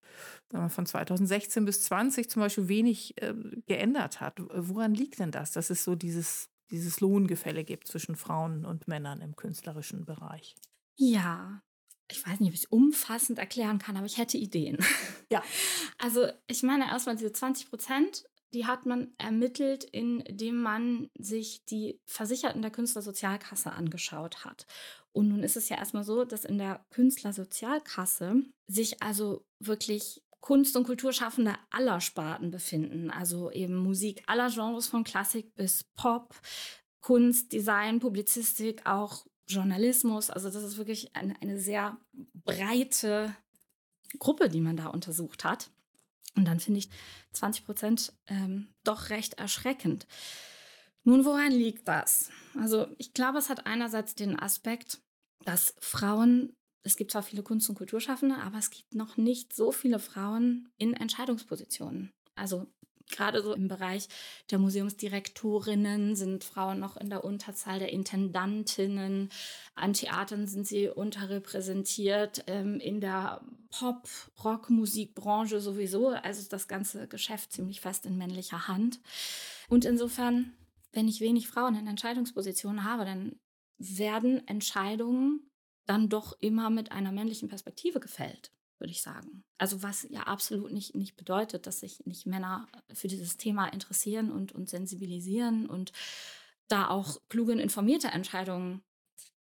wir, 0.52 0.68
von 0.68 0.86
2016 0.86 1.64
bis 1.64 1.82
20 1.84 2.30
zum 2.30 2.40
Beispiel 2.40 2.68
wenig 2.68 3.20
äh, 3.22 3.34
geändert 3.66 4.20
hat. 4.20 4.40
Woran 4.54 4.94
liegt 4.94 5.18
denn 5.18 5.30
das, 5.30 5.52
dass 5.52 5.70
es 5.70 5.84
so 5.84 5.94
dieses, 5.94 6.48
dieses 6.70 7.00
Lohngefälle 7.00 7.64
gibt 7.64 7.88
zwischen 7.88 8.16
Frauen 8.16 8.64
und 8.64 8.88
Männern 8.88 9.20
im 9.20 9.36
künstlerischen 9.36 10.04
Bereich? 10.04 10.54
Ja, 10.96 11.62
ich 12.10 12.24
weiß 12.24 12.40
nicht, 12.40 12.48
ob 12.50 12.54
ich 12.54 12.60
es 12.60 12.66
umfassend 12.66 13.38
erklären 13.38 13.78
kann, 13.78 13.96
aber 13.96 14.06
ich 14.06 14.18
hätte 14.18 14.38
Ideen. 14.38 14.78
Ja. 15.30 15.42
Also 15.98 16.28
ich 16.46 16.62
meine 16.62 16.88
erstmal 16.88 17.16
diese 17.16 17.32
20 17.32 17.70
Prozent 17.70 18.28
die 18.54 18.66
hat 18.66 18.86
man 18.86 19.12
ermittelt, 19.18 19.84
indem 19.84 20.62
man 20.62 21.10
sich 21.18 21.64
die 21.64 22.00
Versicherten 22.04 22.62
der 22.62 22.70
Künstlersozialkasse 22.70 23.72
angeschaut 23.72 24.44
hat. 24.44 24.66
Und 25.12 25.28
nun 25.28 25.42
ist 25.42 25.56
es 25.56 25.68
ja 25.68 25.76
erstmal 25.76 26.04
so, 26.04 26.24
dass 26.24 26.44
in 26.44 26.58
der 26.58 26.84
Künstlersozialkasse 26.90 28.42
sich 28.66 29.02
also 29.02 29.46
wirklich 29.58 30.22
Kunst- 30.40 30.76
und 30.76 30.84
Kulturschaffende 30.84 31.54
aller 31.70 32.00
Sparten 32.00 32.50
befinden. 32.50 33.10
Also 33.10 33.50
eben 33.50 33.74
Musik 33.76 34.22
aller 34.26 34.50
Genres 34.50 34.86
von 34.86 35.04
Klassik 35.04 35.54
bis 35.54 35.84
Pop, 35.96 36.40
Kunst, 37.00 37.52
Design, 37.52 37.98
Publizistik, 37.98 38.86
auch 38.86 39.26
Journalismus. 39.48 40.30
Also 40.30 40.50
das 40.50 40.62
ist 40.62 40.76
wirklich 40.76 41.16
eine, 41.16 41.34
eine 41.40 41.58
sehr 41.58 41.98
breite 42.34 43.34
Gruppe, 44.18 44.48
die 44.48 44.60
man 44.60 44.76
da 44.76 44.86
untersucht 44.86 45.44
hat. 45.44 45.70
Und 46.36 46.44
dann 46.44 46.60
finde 46.60 46.78
ich 46.78 46.90
20 47.32 47.64
Prozent 47.64 48.12
ähm, 48.28 48.68
doch 48.84 49.10
recht 49.10 49.34
erschreckend. 49.34 50.06
Nun, 51.04 51.24
woran 51.24 51.52
liegt 51.52 51.88
das? 51.88 52.30
Also 52.58 52.88
ich 52.98 53.14
glaube, 53.14 53.38
es 53.38 53.48
hat 53.48 53.66
einerseits 53.66 54.14
den 54.14 54.38
Aspekt, 54.38 55.00
dass 55.44 55.74
Frauen, 55.80 56.52
es 56.82 56.96
gibt 56.96 57.12
zwar 57.12 57.22
viele 57.22 57.42
Kunst- 57.42 57.68
und 57.68 57.76
Kulturschaffende, 57.76 58.36
aber 58.38 58.58
es 58.58 58.70
gibt 58.70 58.94
noch 58.94 59.16
nicht 59.16 59.54
so 59.54 59.72
viele 59.72 59.98
Frauen 59.98 60.68
in 60.78 60.94
Entscheidungspositionen. 60.94 62.12
Also 62.34 62.66
Gerade 63.10 63.42
so 63.42 63.54
im 63.54 63.68
Bereich 63.68 64.08
der 64.50 64.58
Museumsdirektorinnen 64.58 66.16
sind 66.16 66.42
Frauen 66.44 66.80
noch 66.80 66.96
in 66.96 67.08
der 67.08 67.24
Unterzahl 67.24 67.78
der 67.78 67.92
Intendantinnen. 67.92 69.30
An 69.74 69.92
Theatern 69.92 70.46
sind 70.46 70.66
sie 70.66 70.88
unterrepräsentiert. 70.88 72.44
Ähm, 72.48 72.80
in 72.80 73.00
der 73.00 73.40
Pop-, 73.70 74.08
Rock-Musikbranche 74.42 75.60
sowieso. 75.60 76.08
Also 76.08 76.48
das 76.48 76.66
ganze 76.66 77.06
Geschäft 77.06 77.52
ziemlich 77.52 77.80
fest 77.80 78.06
in 78.06 78.18
männlicher 78.18 78.66
Hand. 78.66 79.00
Und 79.68 79.84
insofern, 79.84 80.52
wenn 80.92 81.08
ich 81.08 81.20
wenig 81.20 81.48
Frauen 81.48 81.76
in 81.76 81.86
Entscheidungspositionen 81.86 82.84
habe, 82.84 83.04
dann 83.04 83.38
werden 83.78 84.46
Entscheidungen 84.48 85.48
dann 85.86 86.08
doch 86.08 86.36
immer 86.40 86.70
mit 86.70 86.90
einer 86.90 87.12
männlichen 87.12 87.48
Perspektive 87.48 88.00
gefällt 88.00 88.50
würde 88.78 88.92
ich 88.92 89.02
sagen. 89.02 89.44
Also 89.58 89.82
was 89.82 90.06
ja 90.10 90.22
absolut 90.22 90.72
nicht, 90.72 90.94
nicht 90.94 91.16
bedeutet, 91.16 91.66
dass 91.66 91.80
sich 91.80 92.04
nicht 92.04 92.26
Männer 92.26 92.68
für 92.92 93.08
dieses 93.08 93.36
Thema 93.36 93.68
interessieren 93.68 94.30
und, 94.30 94.52
und 94.52 94.68
sensibilisieren 94.68 95.66
und 95.66 95.92
da 96.68 96.88
auch 96.88 97.20
kluge 97.28 97.52
und 97.52 97.58
informierte 97.58 98.08
Entscheidungen 98.08 98.82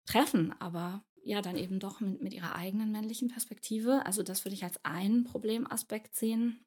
treffen, 0.05 0.53
aber 0.59 1.03
ja, 1.23 1.41
dann 1.41 1.57
eben 1.57 1.79
doch 1.79 2.01
mit, 2.01 2.21
mit 2.21 2.33
ihrer 2.33 2.55
eigenen 2.55 2.91
männlichen 2.91 3.29
Perspektive. 3.29 4.05
Also 4.05 4.23
das 4.23 4.43
würde 4.43 4.55
ich 4.55 4.63
als 4.63 4.83
einen 4.83 5.23
Problemaspekt 5.23 6.15
sehen. 6.15 6.65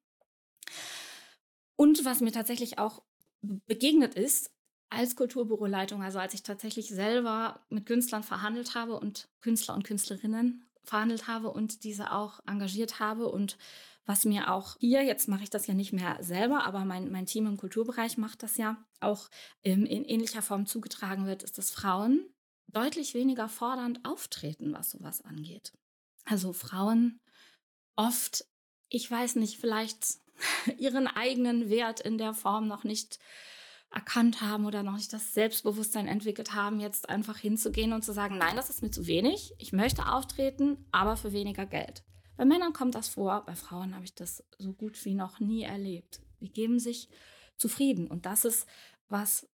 Und 1.77 2.05
was 2.07 2.21
mir 2.21 2.33
tatsächlich 2.33 2.79
auch 2.79 3.03
begegnet 3.43 4.15
ist, 4.15 4.51
als 4.89 5.17
Kulturbüroleitung, 5.17 6.03
also 6.03 6.19
als 6.19 6.33
ich 6.33 6.43
tatsächlich 6.43 6.89
selber 6.89 7.61
mit 7.69 7.87
Künstlern 7.87 8.23
verhandelt 8.23 8.75
habe 8.75 8.99
und 8.99 9.29
Künstler 9.41 9.75
und 9.75 9.85
Künstlerinnen 9.85 10.65
verhandelt 10.87 11.29
habe 11.29 11.51
und 11.51 11.85
diese 11.85 12.13
auch 12.13 12.41
engagiert 12.47 13.01
habe 13.01 13.29
und 13.29 13.59
was 14.07 14.25
mir 14.25 14.53
auch 14.53 14.77
hier, 14.79 15.03
jetzt 15.03 15.29
mache 15.29 15.43
ich 15.43 15.51
das 15.51 15.67
ja 15.67 15.75
nicht 15.75 15.93
mehr 15.93 16.17
selber, 16.21 16.65
aber 16.65 16.85
mein, 16.85 17.11
mein 17.11 17.27
Team 17.27 17.47
im 17.47 17.57
Kulturbereich 17.57 18.19
macht 18.19 18.45
das 18.45 18.57
ja 18.57 18.77
auch 19.01 19.29
in, 19.63 19.85
in 19.85 20.05
ähnlicher 20.05 20.43
Form 20.43 20.67
zugetragen 20.67 21.27
wird, 21.27 21.43
ist, 21.43 21.59
dass 21.59 21.73
Frauen 21.73 22.25
deutlich 22.69 23.15
weniger 23.15 23.49
fordernd 23.49 24.05
auftreten, 24.05 24.73
was 24.73 24.93
sowas 24.93 25.23
angeht. 25.23 25.73
Also 26.25 26.53
Frauen 26.53 27.21
oft, 27.97 28.45
ich 28.89 29.11
weiß 29.11 29.37
nicht, 29.37 29.59
vielleicht 29.59 30.19
ihren 30.79 31.09
eigenen 31.09 31.69
Wert 31.69 32.01
in 32.01 32.17
der 32.17 32.33
Form 32.33 32.69
noch 32.69 32.85
nicht 32.85 33.19
erkannt 33.97 34.43
haben 34.43 34.67
oder 34.67 34.83
noch 34.83 34.97
nicht 34.97 35.11
das 35.15 35.33
Selbstbewusstsein 35.33 36.07
entwickelt 36.07 36.53
haben, 36.53 36.81
jetzt 36.81 37.09
einfach 37.09 37.39
hinzugehen 37.39 37.95
und 37.95 38.05
zu 38.05 38.13
sagen, 38.13 38.37
nein, 38.37 38.55
das 38.55 38.69
ist 38.69 38.83
mir 38.83 38.91
zu 38.91 39.07
wenig, 39.07 39.55
ich 39.59 39.73
möchte 39.73 40.13
auftreten, 40.13 40.85
aber 40.93 41.17
für 41.17 41.33
weniger 41.33 41.65
Geld. 41.65 42.05
Bei 42.37 42.45
Männern 42.45 42.75
kommt 42.75 42.95
das 42.95 43.09
vor, 43.09 43.43
bei 43.47 43.57
Frauen 43.57 43.95
habe 43.95 44.05
ich 44.05 44.15
das 44.15 44.45
so 44.59 44.75
gut 44.75 45.03
wie 45.07 45.15
noch 45.15 45.41
nie 45.41 45.63
erlebt. 45.63 46.21
Die 46.43 46.53
geben 46.53 46.79
sich 46.79 47.09
zufrieden 47.57 48.07
und 48.07 48.27
das 48.27 48.45
ist 48.45 48.67
was, 49.09 49.49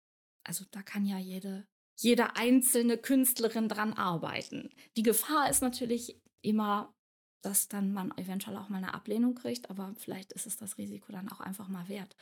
also 0.46 0.64
da 0.72 0.84
kann 0.84 1.06
ja 1.06 1.18
jede, 1.18 1.68
jede 1.98 2.38
einzelne 2.38 2.98
Künstlerin 2.98 3.68
dran 3.68 3.92
arbeiten. 3.92 4.70
Die 4.96 5.04
Gefahr 5.04 5.50
ist 5.50 5.62
natürlich 5.62 6.22
immer 6.42 6.96
dass 7.42 7.68
dann 7.68 7.94
man 7.94 8.12
eventuell 8.18 8.58
auch 8.58 8.70
mal 8.70 8.78
eine 8.78 8.94
Ablehnung 8.94 9.36
kriegt, 9.36 9.70
aber 9.70 9.94
vielleicht 9.98 10.34
ist 10.34 10.46
es 10.46 10.58
das 10.58 10.78
Risiko 10.78 11.12
dann 11.12 11.32
auch 11.32 11.40
einfach 11.40 11.68
mal 11.68 11.88
wert, 11.88 12.16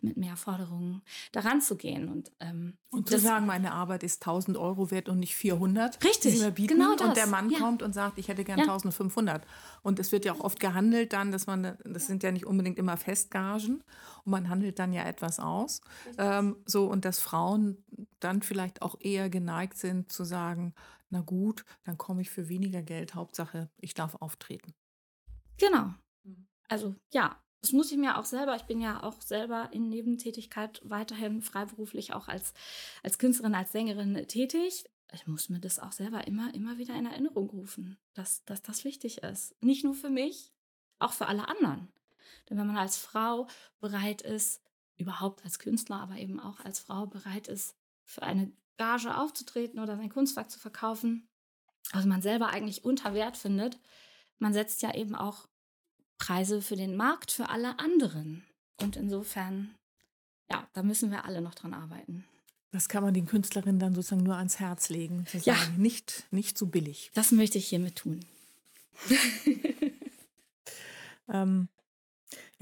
mit 0.00 0.16
mehr 0.16 0.36
Forderungen 0.36 1.02
daran 1.32 1.60
zu 1.60 1.76
gehen. 1.76 2.08
Und, 2.08 2.32
ähm, 2.40 2.76
und 2.90 3.08
zu 3.08 3.18
sagen, 3.18 3.46
meine 3.46 3.72
Arbeit 3.72 4.02
ist 4.02 4.22
1000 4.22 4.56
Euro 4.56 4.90
wert 4.90 5.08
und 5.08 5.20
nicht 5.20 5.36
400. 5.36 6.02
Richtig, 6.04 6.40
genau 6.56 6.96
das. 6.96 7.08
Und 7.08 7.16
der 7.16 7.26
Mann 7.26 7.50
ja. 7.50 7.58
kommt 7.58 7.82
und 7.82 7.92
sagt, 7.92 8.18
ich 8.18 8.28
hätte 8.28 8.44
gern 8.44 8.58
ja. 8.58 8.64
1500. 8.64 9.46
Und 9.82 9.98
es 10.00 10.12
wird 10.12 10.24
ja 10.24 10.32
auch 10.32 10.40
oft 10.40 10.58
gehandelt 10.58 11.12
dann, 11.12 11.30
dass 11.30 11.46
man, 11.46 11.76
das 11.84 12.06
sind 12.06 12.22
ja 12.22 12.32
nicht 12.32 12.46
unbedingt 12.46 12.78
immer 12.78 12.96
Festgagen 12.96 13.84
und 14.24 14.30
man 14.30 14.48
handelt 14.48 14.78
dann 14.78 14.92
ja 14.92 15.04
etwas 15.04 15.38
aus. 15.38 15.80
Ähm, 16.18 16.56
so, 16.66 16.86
und 16.86 17.04
dass 17.04 17.20
Frauen 17.20 17.84
dann 18.20 18.42
vielleicht 18.42 18.82
auch 18.82 18.96
eher 19.00 19.30
geneigt 19.30 19.76
sind 19.76 20.10
zu 20.10 20.24
sagen, 20.24 20.74
na 21.14 21.20
gut, 21.20 21.64
dann 21.84 21.96
komme 21.96 22.22
ich 22.22 22.30
für 22.30 22.48
weniger 22.48 22.82
Geld. 22.82 23.14
Hauptsache, 23.14 23.70
ich 23.80 23.94
darf 23.94 24.16
auftreten. 24.16 24.74
Genau. 25.58 25.94
Mhm. 26.24 26.48
Also 26.68 26.96
ja, 27.12 27.40
das 27.60 27.70
muss 27.70 27.92
ich 27.92 27.98
mir 27.98 28.18
auch 28.18 28.24
selber, 28.24 28.56
ich 28.56 28.64
bin 28.64 28.80
ja 28.80 29.00
auch 29.02 29.22
selber 29.22 29.68
in 29.72 29.88
Nebentätigkeit 29.88 30.82
weiterhin 30.84 31.40
freiberuflich 31.40 32.12
auch 32.14 32.26
als, 32.26 32.52
als 33.04 33.18
Künstlerin, 33.18 33.54
als 33.54 33.70
Sängerin 33.70 34.26
tätig. 34.26 34.84
Ich 35.12 35.28
muss 35.28 35.48
mir 35.48 35.60
das 35.60 35.78
auch 35.78 35.92
selber 35.92 36.26
immer, 36.26 36.52
immer 36.52 36.78
wieder 36.78 36.96
in 36.96 37.06
Erinnerung 37.06 37.48
rufen, 37.48 37.96
dass, 38.14 38.44
dass 38.44 38.62
das 38.62 38.84
wichtig 38.84 39.18
ist. 39.18 39.54
Nicht 39.62 39.84
nur 39.84 39.94
für 39.94 40.10
mich, 40.10 40.52
auch 40.98 41.12
für 41.12 41.28
alle 41.28 41.46
anderen. 41.46 41.92
Denn 42.50 42.58
wenn 42.58 42.66
man 42.66 42.76
als 42.76 42.96
Frau 42.96 43.46
bereit 43.78 44.20
ist, 44.22 44.60
überhaupt 44.96 45.44
als 45.44 45.60
Künstler, 45.60 46.00
aber 46.00 46.16
eben 46.16 46.40
auch 46.40 46.58
als 46.58 46.80
Frau 46.80 47.06
bereit 47.06 47.46
ist, 47.46 47.76
für 48.04 48.24
eine 48.24 48.52
Gage 48.76 49.16
aufzutreten 49.16 49.80
oder 49.80 49.96
sein 49.96 50.10
Kunstwerk 50.10 50.50
zu 50.50 50.58
verkaufen, 50.58 51.28
was 51.92 52.06
man 52.06 52.22
selber 52.22 52.48
eigentlich 52.48 52.84
unter 52.84 53.14
Wert 53.14 53.36
findet, 53.36 53.78
man 54.38 54.52
setzt 54.52 54.82
ja 54.82 54.94
eben 54.94 55.14
auch 55.14 55.46
Preise 56.18 56.62
für 56.62 56.76
den 56.76 56.96
Markt 56.96 57.30
für 57.30 57.48
alle 57.48 57.78
anderen. 57.78 58.44
Und 58.80 58.96
insofern, 58.96 59.74
ja, 60.50 60.66
da 60.72 60.82
müssen 60.82 61.10
wir 61.10 61.24
alle 61.24 61.40
noch 61.40 61.54
dran 61.54 61.74
arbeiten. 61.74 62.24
Das 62.72 62.88
kann 62.88 63.04
man 63.04 63.14
den 63.14 63.26
Künstlerinnen 63.26 63.78
dann 63.78 63.94
sozusagen 63.94 64.24
nur 64.24 64.36
ans 64.36 64.58
Herz 64.58 64.88
legen. 64.88 65.26
Zu 65.26 65.38
sagen, 65.38 65.46
ja. 65.46 65.78
nicht, 65.78 66.24
nicht 66.32 66.58
so 66.58 66.66
billig. 66.66 67.12
Das 67.14 67.30
möchte 67.30 67.58
ich 67.58 67.68
hiermit 67.68 67.96
tun. 67.96 68.24
ähm, 71.28 71.68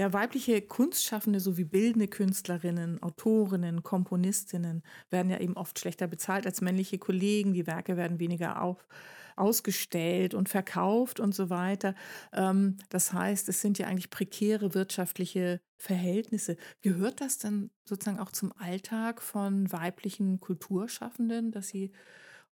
ja, 0.02 0.12
weibliche 0.12 0.61
Kunstschaffende 0.61 1.38
sowie 1.38 1.62
bildende 1.62 2.09
Künstlerinnen, 2.09 3.00
Autorinnen, 3.04 3.85
Komponistinnen 3.85 4.82
werden 5.11 5.30
ja 5.30 5.38
eben 5.38 5.56
oft 5.56 5.78
schlechter 5.78 6.09
bezahlt 6.09 6.44
als 6.44 6.61
männliche 6.61 6.99
Kollegen. 6.99 7.52
Die 7.52 7.68
Werke 7.68 7.97
werden 7.97 8.18
weniger 8.18 8.62
auf, 8.62 8.88
ausgestellt 9.37 10.35
und 10.35 10.49
verkauft 10.49 11.21
und 11.21 11.37
so 11.37 11.50
weiter. 11.50 11.94
Ähm, 12.32 12.78
das 12.88 13.12
heißt, 13.12 13.49
es 13.49 13.61
sind 13.61 13.78
ja 13.78 13.87
eigentlich 13.87 14.11
prekäre 14.11 14.75
wirtschaftliche 14.75 15.61
Verhältnisse. 15.78 16.56
Gehört 16.80 17.21
das 17.21 17.38
dann 17.38 17.71
sozusagen 17.85 18.18
auch 18.18 18.32
zum 18.32 18.52
Alltag 18.59 19.23
von 19.23 19.71
weiblichen 19.71 20.40
Kulturschaffenden, 20.40 21.52
dass 21.52 21.68
sie 21.68 21.92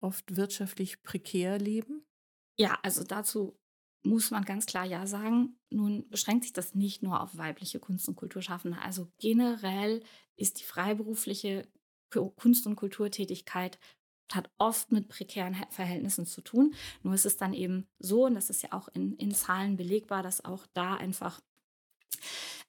oft 0.03 0.37
wirtschaftlich 0.37 1.03
prekär 1.03 1.59
leben? 1.59 2.05
Ja, 2.59 2.79
also 2.83 3.05
dazu 3.05 3.57
muss 4.03 4.31
man 4.31 4.45
ganz 4.45 4.67
klar 4.67 4.85
ja 4.85 5.07
sagen. 5.07 5.59
Nun 5.71 6.09
beschränkt 6.09 6.45
sich 6.45 6.53
das 6.53 6.75
nicht 6.75 7.03
nur 7.03 7.21
auf 7.21 7.37
weibliche 7.37 7.81
Kunst- 7.81 8.09
und 8.09 8.17
Kulturschaffende. 8.17 8.79
Also 8.81 9.09
generell 9.19 10.03
ist 10.37 10.61
die 10.61 10.65
freiberufliche 10.65 11.69
Kunst- 12.11 12.67
und 12.67 12.77
Kulturtätigkeit 12.77 13.79
hat 14.33 14.51
oft 14.59 14.93
mit 14.93 15.09
prekären 15.09 15.57
Verhältnissen 15.71 16.27
zu 16.27 16.43
tun. 16.43 16.75
Nur 17.03 17.15
ist 17.15 17.27
es 17.27 17.37
dann 17.37 17.55
eben 17.55 17.87
so, 17.99 18.27
und 18.27 18.35
das 18.35 18.51
ist 18.51 18.63
ja 18.63 18.73
auch 18.73 18.89
in, 18.89 19.15
in 19.15 19.33
Zahlen 19.33 19.77
belegbar, 19.77 20.23
dass 20.23 20.45
auch 20.45 20.67
da 20.75 20.95
einfach 20.95 21.41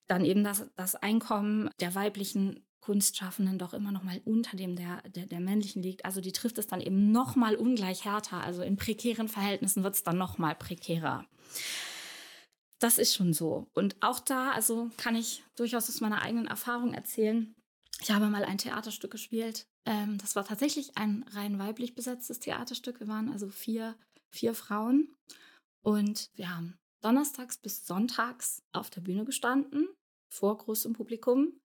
dann 0.08 0.26
eben 0.26 0.44
das, 0.44 0.70
das 0.76 0.96
Einkommen 0.96 1.70
der 1.80 1.96
weiblichen 1.96 2.66
Kunstschaffenden 2.82 3.60
doch 3.60 3.74
immer 3.74 3.92
noch 3.92 4.04
mal 4.04 4.22
unter 4.26 4.56
dem 4.56 4.76
der, 4.76 5.02
der, 5.10 5.26
der 5.26 5.40
männlichen 5.40 5.82
liegt. 5.84 6.06
Also 6.06 6.22
die 6.22 6.32
trifft 6.32 6.58
es 6.58 6.68
dann 6.68 6.82
eben 6.82 7.12
noch 7.12 7.36
mal 7.36 7.56
ungleich 7.56 8.06
härter. 8.06 8.42
Also 8.44 8.62
in 8.62 8.78
prekären 8.78 9.28
Verhältnissen 9.28 9.84
wird 9.84 9.96
es 9.96 10.04
dann 10.04 10.18
noch 10.18 10.38
mal 10.38 10.56
prekärer. 10.56 11.26
Das 12.80 12.98
ist 12.98 13.14
schon 13.14 13.34
so. 13.34 13.68
Und 13.74 13.98
auch 14.02 14.20
da, 14.20 14.52
also 14.52 14.90
kann 14.98 15.16
ich 15.16 15.44
durchaus 15.56 15.90
aus 15.90 16.00
meiner 16.00 16.22
eigenen 16.22 16.48
Erfahrung 16.48 16.94
erzählen. 16.94 17.54
Ich 18.02 18.12
habe 18.12 18.28
mal 18.28 18.46
ein 18.46 18.58
Theaterstück 18.58 19.12
gespielt. 19.12 19.68
Ähm, 19.86 20.18
das 20.18 20.36
war 20.36 20.46
tatsächlich 20.46 20.98
ein 20.98 21.26
rein 21.32 21.60
weiblich 21.60 21.96
besetztes 21.96 22.40
Theaterstück. 22.40 23.02
Wir 23.02 23.10
waren 23.10 23.30
also 23.30 23.50
vier, 23.50 23.98
vier 24.32 24.54
Frauen. 24.54 25.14
Und 25.82 26.30
wir 26.36 26.56
haben 26.56 26.78
donnerstags 27.02 27.58
bis 27.58 27.86
sonntags 27.86 28.64
auf 28.72 28.90
der 28.90 29.02
Bühne 29.02 29.26
gestanden, 29.26 29.88
vor 30.30 30.58
großem 30.58 30.94
Publikum. 30.94 31.60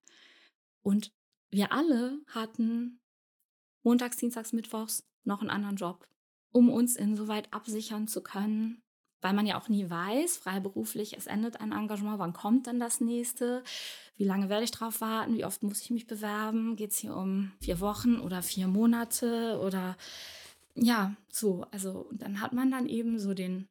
Und 0.85 1.13
wir 1.51 1.73
alle 1.73 2.21
hatten 2.29 3.01
montags, 3.83 4.19
dienstags, 4.19 4.53
mittwochs 4.53 5.03
noch 5.25 5.41
einen 5.41 5.51
anderen 5.51 5.77
Job, 5.77 6.07
um 6.53 6.71
uns 6.71 6.95
insoweit 6.97 7.53
absichern 7.53 8.07
zu 8.07 8.23
können, 8.23 8.83
weil 9.23 9.33
man 9.33 9.47
ja 9.47 9.59
auch 9.59 9.71
nie 9.71 9.89
weiß, 9.89 10.37
freiberuflich, 10.37 11.17
es 11.17 11.27
endet 11.27 11.61
ein 11.61 11.73
Engagement, 11.73 12.19
wann 12.19 12.35
kommt 12.35 12.67
dann 12.67 12.79
das 12.79 13.01
nächste, 13.01 13.65
wie 14.17 14.25
lange 14.25 14.51
werde 14.51 14.65
ich 14.65 14.71
drauf 14.71 15.01
warten, 15.01 15.35
wie 15.35 15.47
oft 15.47 15.63
muss 15.63 15.81
ich 15.81 15.91
mich 15.91 16.07
bewerben, 16.07 16.77
geht 16.77 16.91
es 16.91 16.99
hier 16.99 17.17
um 17.17 17.53
vier 17.61 17.81
Wochen 17.81 18.19
oder 18.19 18.43
vier 18.43 18.69
Monate 18.69 19.59
oder 19.61 19.97
ja, 20.75 21.17
so, 21.31 21.65
also 21.71 22.11
dann 22.13 22.43
hat 22.43 22.53
man 22.53 22.71
dann 22.71 22.87
eben 22.87 23.19
so 23.19 23.33
den 23.33 23.69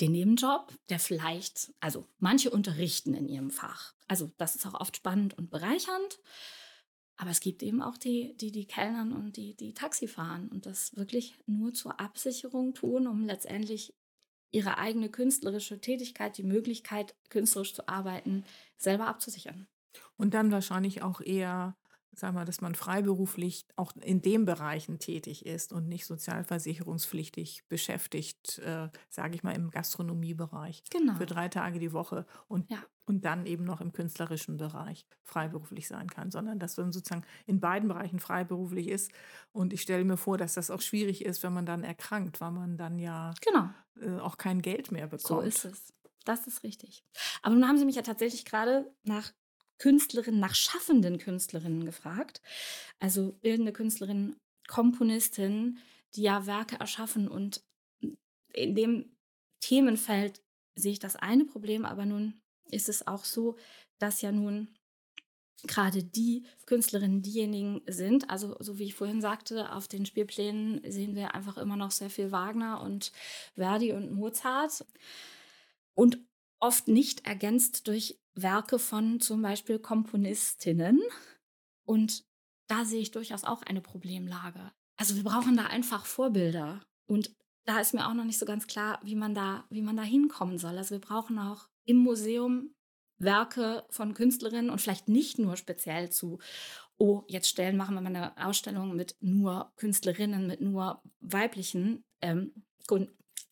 den 0.00 0.12
Nebenjob, 0.12 0.72
der 0.88 0.98
vielleicht, 0.98 1.72
also 1.80 2.06
manche 2.18 2.50
unterrichten 2.50 3.14
in 3.14 3.28
ihrem 3.28 3.50
Fach. 3.50 3.94
Also 4.08 4.30
das 4.36 4.56
ist 4.56 4.66
auch 4.66 4.80
oft 4.80 4.96
spannend 4.96 5.36
und 5.36 5.50
bereichernd. 5.50 6.18
Aber 7.16 7.30
es 7.30 7.40
gibt 7.40 7.62
eben 7.62 7.80
auch 7.80 7.96
die, 7.96 8.36
die, 8.36 8.50
die 8.50 8.66
Kellnern 8.66 9.12
und 9.12 9.36
die, 9.36 9.54
die 9.54 9.72
Taxi 9.72 10.08
fahren 10.08 10.48
und 10.48 10.66
das 10.66 10.96
wirklich 10.96 11.34
nur 11.46 11.72
zur 11.72 12.00
Absicherung 12.00 12.74
tun, 12.74 13.06
um 13.06 13.24
letztendlich 13.24 13.94
ihre 14.50 14.78
eigene 14.78 15.08
künstlerische 15.10 15.80
Tätigkeit, 15.80 16.38
die 16.38 16.42
Möglichkeit, 16.42 17.14
künstlerisch 17.28 17.74
zu 17.74 17.88
arbeiten, 17.88 18.44
selber 18.76 19.06
abzusichern. 19.06 19.66
Und 20.16 20.34
dann 20.34 20.50
wahrscheinlich 20.50 21.02
auch 21.02 21.20
eher 21.20 21.76
sagen 22.16 22.36
wir, 22.36 22.44
dass 22.44 22.60
man 22.60 22.74
freiberuflich 22.74 23.66
auch 23.76 23.92
in 23.96 24.22
den 24.22 24.44
Bereichen 24.44 24.98
tätig 24.98 25.46
ist 25.46 25.72
und 25.72 25.88
nicht 25.88 26.06
sozialversicherungspflichtig 26.06 27.64
beschäftigt, 27.68 28.58
äh, 28.60 28.88
sage 29.10 29.34
ich 29.34 29.42
mal, 29.42 29.52
im 29.54 29.70
Gastronomiebereich 29.70 30.82
Genau. 30.90 31.14
für 31.14 31.26
drei 31.26 31.48
Tage 31.48 31.78
die 31.78 31.92
Woche 31.92 32.26
und, 32.48 32.70
Ja. 32.70 32.78
und 33.06 33.24
dann 33.24 33.46
eben 33.46 33.64
noch 33.64 33.80
im 33.80 33.92
künstlerischen 33.92 34.56
Bereich 34.56 35.06
freiberuflich 35.22 35.88
sein 35.88 36.08
kann, 36.08 36.30
sondern 36.30 36.58
dass 36.58 36.76
man 36.76 36.92
sozusagen 36.92 37.24
in 37.46 37.60
beiden 37.60 37.88
Bereichen 37.88 38.18
freiberuflich 38.18 38.88
ist. 38.88 39.10
Und 39.52 39.72
ich 39.72 39.82
stelle 39.82 40.04
mir 40.04 40.16
vor, 40.16 40.38
dass 40.38 40.54
das 40.54 40.70
auch 40.70 40.80
schwierig 40.80 41.24
ist, 41.24 41.42
wenn 41.42 41.52
man 41.52 41.66
dann 41.66 41.84
erkrankt, 41.84 42.40
weil 42.40 42.50
man 42.52 42.76
dann 42.76 42.98
ja 42.98 43.32
Genau. 43.40 43.70
äh, 44.00 44.18
auch 44.20 44.36
kein 44.38 44.62
Geld 44.62 44.90
mehr 44.92 45.08
So 45.10 45.16
bekommt. 45.16 45.46
ist 45.48 45.64
es. 45.64 45.92
Das 46.24 46.46
ist 46.46 46.62
richtig. 46.62 47.04
Aber 47.42 47.54
nun 47.54 47.68
haben 47.68 47.76
Sie 47.76 47.84
mich 47.84 47.96
ja 47.96 48.02
tatsächlich 48.02 48.46
gerade 48.46 48.90
nach 49.02 49.32
Künstlerinnen, 49.78 50.40
nach 50.40 50.54
schaffenden 50.54 51.18
Künstlerinnen 51.18 51.84
gefragt. 51.84 52.40
Also 53.00 53.32
bildende 53.42 53.72
Künstlerinnen, 53.72 54.36
Komponistinnen, 54.68 55.78
die 56.14 56.22
ja 56.22 56.46
Werke 56.46 56.76
erschaffen. 56.76 57.28
Und 57.28 57.62
in 58.52 58.74
dem 58.74 59.16
Themenfeld 59.60 60.42
sehe 60.76 60.92
ich 60.92 60.98
das 60.98 61.16
eine 61.16 61.44
Problem, 61.44 61.84
aber 61.84 62.06
nun 62.06 62.40
ist 62.70 62.88
es 62.88 63.06
auch 63.06 63.24
so, 63.24 63.56
dass 63.98 64.22
ja 64.22 64.32
nun 64.32 64.74
gerade 65.66 66.02
die 66.02 66.44
Künstlerinnen 66.66 67.22
diejenigen 67.22 67.80
sind, 67.86 68.28
also 68.30 68.56
so 68.60 68.78
wie 68.78 68.84
ich 68.84 68.94
vorhin 68.94 69.20
sagte, 69.20 69.72
auf 69.72 69.88
den 69.88 70.04
Spielplänen 70.04 70.80
sehen 70.90 71.14
wir 71.14 71.34
einfach 71.34 71.56
immer 71.56 71.76
noch 71.76 71.90
sehr 71.90 72.10
viel 72.10 72.32
Wagner 72.32 72.82
und 72.82 73.12
Verdi 73.54 73.92
und 73.92 74.12
Mozart 74.12 74.84
und 75.94 76.18
oft 76.60 76.88
nicht 76.88 77.26
ergänzt 77.26 77.88
durch 77.88 78.18
Werke 78.34 78.78
von 78.78 79.20
zum 79.20 79.42
Beispiel 79.42 79.78
Komponistinnen. 79.78 81.00
Und 81.84 82.24
da 82.66 82.84
sehe 82.84 83.00
ich 83.00 83.10
durchaus 83.10 83.44
auch 83.44 83.62
eine 83.62 83.80
Problemlage. 83.80 84.72
Also 84.96 85.16
wir 85.16 85.24
brauchen 85.24 85.56
da 85.56 85.66
einfach 85.66 86.06
Vorbilder. 86.06 86.82
Und 87.06 87.34
da 87.64 87.80
ist 87.80 87.94
mir 87.94 88.06
auch 88.06 88.14
noch 88.14 88.24
nicht 88.24 88.38
so 88.38 88.46
ganz 88.46 88.66
klar, 88.66 89.00
wie 89.02 89.16
man 89.16 89.34
da, 89.34 89.64
wie 89.70 89.82
man 89.82 89.96
da 89.96 90.02
hinkommen 90.02 90.58
soll. 90.58 90.76
Also 90.76 90.92
wir 90.92 91.00
brauchen 91.00 91.38
auch 91.38 91.68
im 91.84 91.96
Museum 91.96 92.74
Werke 93.18 93.84
von 93.90 94.14
Künstlerinnen 94.14 94.70
und 94.70 94.80
vielleicht 94.80 95.08
nicht 95.08 95.38
nur 95.38 95.56
speziell 95.56 96.10
zu, 96.10 96.38
oh, 96.98 97.22
jetzt 97.28 97.48
stellen, 97.48 97.76
machen 97.76 97.94
wir 97.94 98.00
mal 98.00 98.14
eine 98.14 98.36
Ausstellung 98.44 98.94
mit 98.96 99.16
nur 99.20 99.72
Künstlerinnen, 99.76 100.46
mit 100.46 100.60
nur 100.60 101.02
weiblichen 101.20 102.04
ähm, 102.20 102.52
Kun 102.86 103.08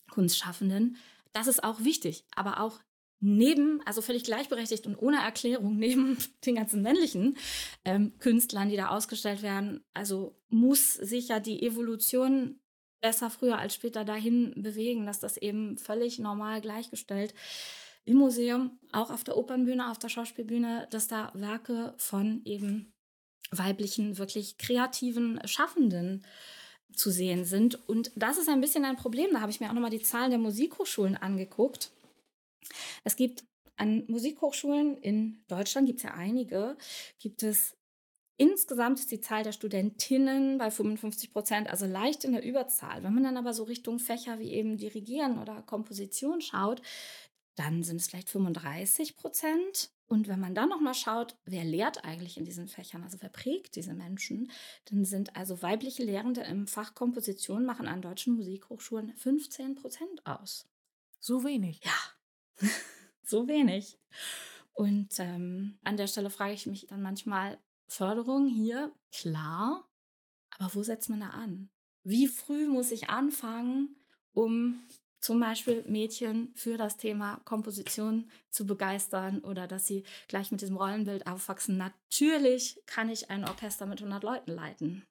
Kunstschaffenden. 0.09 0.97
Das 1.31 1.47
ist 1.47 1.63
auch 1.63 1.83
wichtig, 1.83 2.25
aber 2.35 2.59
auch 2.59 2.79
neben, 3.23 3.81
also 3.85 4.01
völlig 4.01 4.23
gleichberechtigt 4.23 4.85
und 4.85 4.95
ohne 4.95 5.17
Erklärung, 5.17 5.77
neben 5.77 6.17
den 6.45 6.55
ganzen 6.55 6.81
männlichen 6.81 7.37
ähm, 7.85 8.13
Künstlern, 8.19 8.69
die 8.69 8.75
da 8.75 8.89
ausgestellt 8.89 9.41
werden, 9.41 9.83
also 9.93 10.35
muss 10.49 10.93
sich 10.93 11.29
ja 11.29 11.39
die 11.39 11.65
Evolution 11.65 12.59
besser 13.01 13.29
früher 13.29 13.57
als 13.57 13.75
später 13.75 14.05
dahin 14.05 14.53
bewegen, 14.55 15.05
dass 15.05 15.19
das 15.19 15.37
eben 15.37 15.77
völlig 15.77 16.19
normal 16.19 16.61
gleichgestellt 16.61 17.33
im 18.05 18.17
Museum, 18.17 18.79
auch 18.91 19.11
auf 19.11 19.23
der 19.23 19.37
Opernbühne, 19.37 19.89
auf 19.89 19.99
der 19.99 20.09
Schauspielbühne, 20.09 20.87
dass 20.89 21.07
da 21.07 21.31
Werke 21.33 21.93
von 21.97 22.41
eben 22.45 22.93
weiblichen, 23.51 24.17
wirklich 24.17 24.57
kreativen 24.57 25.39
Schaffenden 25.45 26.25
zu 26.93 27.11
sehen 27.11 27.45
sind. 27.45 27.87
Und 27.87 28.11
das 28.15 28.37
ist 28.37 28.49
ein 28.49 28.61
bisschen 28.61 28.85
ein 28.85 28.97
Problem. 28.97 29.31
Da 29.31 29.41
habe 29.41 29.51
ich 29.51 29.59
mir 29.59 29.69
auch 29.69 29.73
nochmal 29.73 29.89
die 29.89 30.01
Zahlen 30.01 30.31
der 30.31 30.39
Musikhochschulen 30.39 31.15
angeguckt. 31.15 31.91
Es 33.03 33.15
gibt 33.15 33.43
an 33.75 34.03
Musikhochschulen 34.07 34.97
in 34.97 35.43
Deutschland, 35.47 35.87
gibt 35.87 35.99
es 35.99 36.03
ja 36.03 36.13
einige, 36.13 36.77
gibt 37.19 37.43
es 37.43 37.75
insgesamt 38.37 38.99
ist 38.99 39.11
die 39.11 39.21
Zahl 39.21 39.43
der 39.43 39.51
Studentinnen 39.51 40.57
bei 40.57 40.71
55 40.71 41.31
Prozent, 41.31 41.69
also 41.69 41.85
leicht 41.85 42.23
in 42.23 42.33
der 42.33 42.43
Überzahl. 42.43 43.03
Wenn 43.03 43.13
man 43.13 43.23
dann 43.23 43.37
aber 43.37 43.53
so 43.53 43.63
Richtung 43.63 43.99
Fächer 43.99 44.39
wie 44.39 44.51
eben 44.51 44.77
Dirigieren 44.77 45.39
oder 45.39 45.61
Komposition 45.61 46.41
schaut, 46.41 46.81
dann 47.55 47.83
sind 47.83 47.97
es 47.97 48.07
vielleicht 48.07 48.29
35 48.29 49.15
Prozent. 49.15 49.91
Und 50.07 50.27
wenn 50.27 50.39
man 50.39 50.55
dann 50.55 50.69
nochmal 50.69 50.93
schaut, 50.93 51.37
wer 51.45 51.63
lehrt 51.63 52.03
eigentlich 52.03 52.37
in 52.37 52.45
diesen 52.45 52.67
Fächern, 52.67 53.03
also 53.03 53.17
wer 53.21 53.29
prägt 53.29 53.75
diese 53.75 53.93
Menschen, 53.93 54.51
dann 54.85 55.05
sind 55.05 55.35
also 55.35 55.61
weibliche 55.61 56.03
Lehrende 56.03 56.41
im 56.41 56.67
Fach 56.67 56.93
Komposition 56.93 57.65
machen 57.65 57.87
an 57.87 58.01
deutschen 58.01 58.35
Musikhochschulen 58.35 59.13
15 59.15 59.75
Prozent 59.75 60.25
aus. 60.25 60.67
So 61.19 61.43
wenig. 61.43 61.79
Ja, 61.83 61.95
so 63.23 63.47
wenig. 63.47 63.97
Und 64.73 65.09
ähm, 65.19 65.77
an 65.83 65.97
der 65.97 66.07
Stelle 66.07 66.29
frage 66.29 66.53
ich 66.53 66.65
mich 66.65 66.87
dann 66.87 67.01
manchmal, 67.01 67.59
Förderung 67.87 68.47
hier, 68.47 68.91
klar, 69.11 69.87
aber 70.57 70.73
wo 70.73 70.83
setzt 70.83 71.09
man 71.09 71.19
da 71.19 71.29
an? 71.29 71.69
Wie 72.03 72.27
früh 72.27 72.67
muss 72.67 72.91
ich 72.91 73.09
anfangen, 73.09 73.95
um 74.33 74.81
zum 75.19 75.39
Beispiel 75.39 75.83
Mädchen 75.87 76.51
für 76.55 76.77
das 76.77 76.97
Thema 76.97 77.39
Komposition 77.45 78.29
zu 78.49 78.65
begeistern 78.65 79.39
oder 79.39 79.67
dass 79.67 79.87
sie 79.87 80.03
gleich 80.27 80.51
mit 80.51 80.61
diesem 80.61 80.75
Rollenbild 80.75 81.27
aufwachsen? 81.27 81.77
Natürlich 81.77 82.81
kann 82.85 83.09
ich 83.09 83.29
ein 83.29 83.47
Orchester 83.47 83.85
mit 83.85 83.99
100 83.99 84.23
Leuten 84.23 84.51
leiten. 84.51 85.05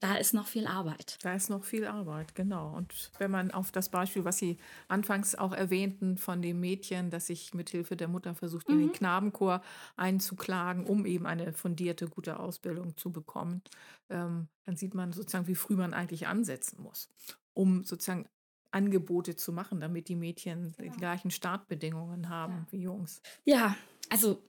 Da 0.00 0.14
ist 0.16 0.32
noch 0.32 0.46
viel 0.46 0.66
Arbeit. 0.66 1.18
Da 1.22 1.34
ist 1.34 1.50
noch 1.50 1.64
viel 1.64 1.84
Arbeit, 1.84 2.36
genau. 2.36 2.76
Und 2.76 3.10
wenn 3.18 3.32
man 3.32 3.50
auf 3.50 3.72
das 3.72 3.88
Beispiel, 3.90 4.24
was 4.24 4.38
Sie 4.38 4.58
anfangs 4.86 5.34
auch 5.34 5.52
erwähnten, 5.52 6.16
von 6.16 6.40
dem 6.42 6.60
Mädchen, 6.60 7.10
das 7.10 7.26
sich 7.26 7.54
mit 7.54 7.70
Hilfe 7.70 7.96
der 7.96 8.06
Mutter 8.06 8.36
versucht, 8.36 8.68
in 8.68 8.78
den 8.78 8.92
Mhm. 8.92 8.92
Knabenchor 8.92 9.60
einzuklagen, 9.96 10.86
um 10.86 11.06
eben 11.06 11.26
eine 11.26 11.52
fundierte, 11.52 12.06
gute 12.08 12.38
Ausbildung 12.38 12.96
zu 12.96 13.10
bekommen, 13.10 13.62
ähm, 14.10 14.48
dann 14.64 14.76
sieht 14.76 14.94
man 14.94 15.12
sozusagen, 15.12 15.48
wie 15.48 15.56
früh 15.56 15.74
man 15.74 15.92
eigentlich 15.92 16.28
ansetzen 16.28 16.80
muss, 16.80 17.08
um 17.52 17.82
sozusagen 17.84 18.28
Angebote 18.70 19.34
zu 19.34 19.52
machen, 19.52 19.80
damit 19.80 20.08
die 20.08 20.14
Mädchen 20.16 20.76
die 20.78 20.90
Genau. 20.90 20.96
gleichen 20.96 21.32
Startbedingungen 21.32 22.28
haben 22.28 22.66
Ja. 22.66 22.68
wie 22.70 22.82
Jungs. 22.82 23.22
Ja, 23.46 23.76
also 24.10 24.48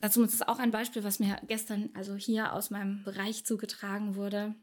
dazu 0.00 0.22
ist 0.24 0.34
es 0.34 0.42
auch 0.42 0.58
ein 0.60 0.70
Beispiel, 0.72 1.04
was 1.04 1.20
mir 1.20 1.40
gestern 1.48 1.90
also 1.94 2.16
hier 2.16 2.52
aus 2.54 2.70
meinem 2.70 3.02
Bereich 3.04 3.44
zugetragen 3.46 4.16
wurde. 4.16 4.56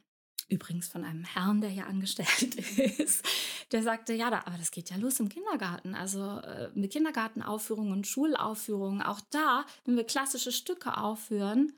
Übrigens 0.52 0.90
von 0.90 1.06
einem 1.06 1.24
Herrn, 1.24 1.62
der 1.62 1.70
hier 1.70 1.88
angestellt 1.88 2.56
ist. 3.00 3.26
Der 3.72 3.82
sagte, 3.84 4.14
ja, 4.14 4.30
da, 4.30 4.40
aber 4.46 4.58
das 4.58 4.72
geht 4.72 4.90
ja 4.90 4.98
los 4.98 5.20
im 5.22 5.30
Kindergarten. 5.30 5.96
Also 5.96 6.40
äh, 6.40 6.70
mit 6.76 6.92
Kindergartenaufführungen 6.92 7.94
und 7.94 8.06
Schulaufführungen. 8.06 9.02
Auch 9.02 9.22
da, 9.30 9.66
wenn 9.86 9.96
wir 9.96 10.04
klassische 10.04 10.52
Stücke 10.52 10.98
aufführen, 10.98 11.72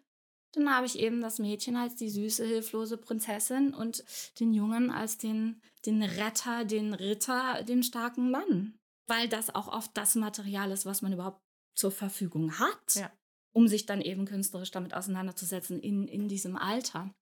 dann 0.54 0.70
habe 0.76 0.88
ich 0.88 0.98
eben 0.98 1.22
das 1.22 1.38
Mädchen 1.38 1.76
als 1.76 1.96
die 1.96 2.10
süße, 2.10 2.46
hilflose 2.46 2.98
Prinzessin 2.98 3.76
und 3.76 4.04
den 4.40 4.54
Jungen 4.54 4.90
als 4.90 5.20
den, 5.20 5.62
den 5.86 6.02
Retter, 6.02 6.66
den 6.66 6.96
Ritter, 6.96 7.64
den 7.64 7.84
starken 7.84 8.32
Mann. 8.32 8.74
Weil 9.08 9.30
das 9.30 9.54
auch 9.54 9.68
oft 9.68 9.92
das 9.96 10.16
Material 10.16 10.72
ist, 10.72 10.86
was 10.88 11.02
man 11.04 11.14
überhaupt 11.14 11.42
zur 11.76 11.92
Verfügung 11.92 12.58
hat, 12.58 12.96
Ja. 12.96 13.12
um 13.52 13.68
sich 13.68 13.86
dann 13.86 14.02
eben 14.02 14.26
künstlerisch 14.26 14.72
damit 14.72 14.96
auseinanderzusetzen 14.96 15.80
in, 15.80 16.08
in 16.08 16.28
diesem 16.28 16.56
Alter. 16.56 17.14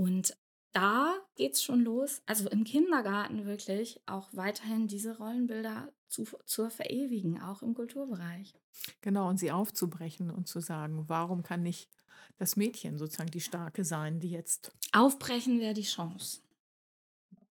Und 0.00 0.34
da 0.72 1.14
geht 1.36 1.56
es 1.56 1.62
schon 1.62 1.82
los, 1.82 2.22
also 2.24 2.48
im 2.48 2.64
Kindergarten 2.64 3.44
wirklich 3.44 4.00
auch 4.06 4.30
weiterhin 4.32 4.88
diese 4.88 5.18
Rollenbilder 5.18 5.92
zu, 6.08 6.26
zu 6.46 6.70
verewigen, 6.70 7.38
auch 7.42 7.60
im 7.60 7.74
Kulturbereich. 7.74 8.54
Genau, 9.02 9.28
und 9.28 9.36
sie 9.36 9.52
aufzubrechen 9.52 10.30
und 10.30 10.48
zu 10.48 10.60
sagen, 10.60 11.04
warum 11.08 11.42
kann 11.42 11.62
nicht 11.62 11.90
das 12.38 12.56
Mädchen 12.56 12.96
sozusagen 12.96 13.30
die 13.30 13.42
Starke 13.42 13.84
sein, 13.84 14.20
die 14.20 14.30
jetzt 14.30 14.72
Aufbrechen 14.92 15.60
wäre 15.60 15.74
die 15.74 15.82
Chance. 15.82 16.40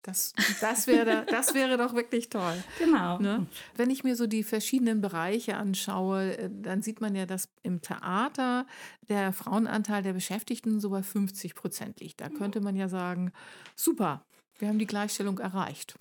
Das, 0.04 0.34
das, 0.60 0.86
wäre, 0.86 1.24
das 1.30 1.54
wäre 1.54 1.78
doch 1.78 1.94
wirklich 1.94 2.28
toll. 2.28 2.62
Genau. 2.78 3.18
Ne? 3.18 3.46
Wenn 3.74 3.88
ich 3.88 4.04
mir 4.04 4.16
so 4.16 4.26
die 4.26 4.44
verschiedenen 4.44 5.00
Bereiche 5.00 5.56
anschaue, 5.56 6.36
äh, 6.36 6.50
dann 6.52 6.82
sieht 6.82 7.00
man 7.00 7.14
ja, 7.14 7.24
dass 7.24 7.48
im 7.62 7.80
Theater 7.80 8.66
der 9.08 9.32
Frauenanteil 9.32 10.02
der 10.02 10.12
Beschäftigten 10.12 10.78
so 10.78 10.90
bei 10.90 11.02
50 11.02 11.54
Prozent 11.54 12.00
liegt. 12.00 12.20
Da 12.20 12.28
könnte 12.28 12.60
man 12.60 12.76
ja 12.76 12.88
sagen, 12.88 13.32
super, 13.76 14.26
wir 14.58 14.68
haben 14.68 14.78
die 14.78 14.86
Gleichstellung 14.86 15.38
erreicht. 15.38 15.98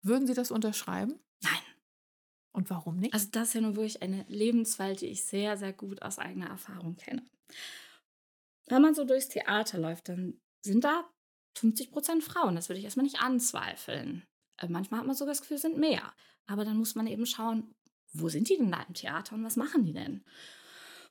Würden 0.00 0.26
Sie 0.26 0.34
das 0.34 0.50
unterschreiben? 0.50 1.20
Nein. 1.42 1.62
Und 2.52 2.70
warum 2.70 2.96
nicht? 2.96 3.12
Also 3.12 3.28
das 3.32 3.48
ist 3.48 3.54
ja 3.54 3.60
nur 3.60 3.76
wirklich 3.76 4.00
eine 4.00 4.24
Lebenswelt, 4.28 5.02
die 5.02 5.08
ich 5.08 5.24
sehr, 5.24 5.58
sehr 5.58 5.74
gut 5.74 6.00
aus 6.00 6.18
eigener 6.18 6.48
Erfahrung 6.48 6.96
kenne. 6.96 7.22
Wenn 8.68 8.80
man 8.80 8.94
so 8.94 9.04
durchs 9.04 9.28
Theater 9.28 9.78
läuft, 9.78 10.08
dann 10.08 10.40
sind 10.64 10.84
da 10.84 11.04
50 11.54 11.90
Prozent 11.90 12.24
Frauen. 12.24 12.54
Das 12.54 12.68
würde 12.68 12.78
ich 12.78 12.84
erstmal 12.84 13.04
nicht 13.04 13.20
anzweifeln. 13.20 14.24
Äh, 14.58 14.68
manchmal 14.68 15.00
hat 15.00 15.06
man 15.06 15.16
sogar 15.16 15.32
das 15.32 15.40
Gefühl, 15.40 15.56
es 15.56 15.62
sind 15.62 15.78
mehr. 15.78 16.12
Aber 16.46 16.64
dann 16.64 16.76
muss 16.76 16.94
man 16.94 17.06
eben 17.06 17.26
schauen, 17.26 17.74
wo 18.12 18.28
sind 18.28 18.48
die 18.48 18.56
denn 18.56 18.70
da 18.70 18.82
im 18.82 18.94
Theater 18.94 19.34
und 19.34 19.44
was 19.44 19.56
machen 19.56 19.84
die 19.84 19.92
denn? 19.92 20.24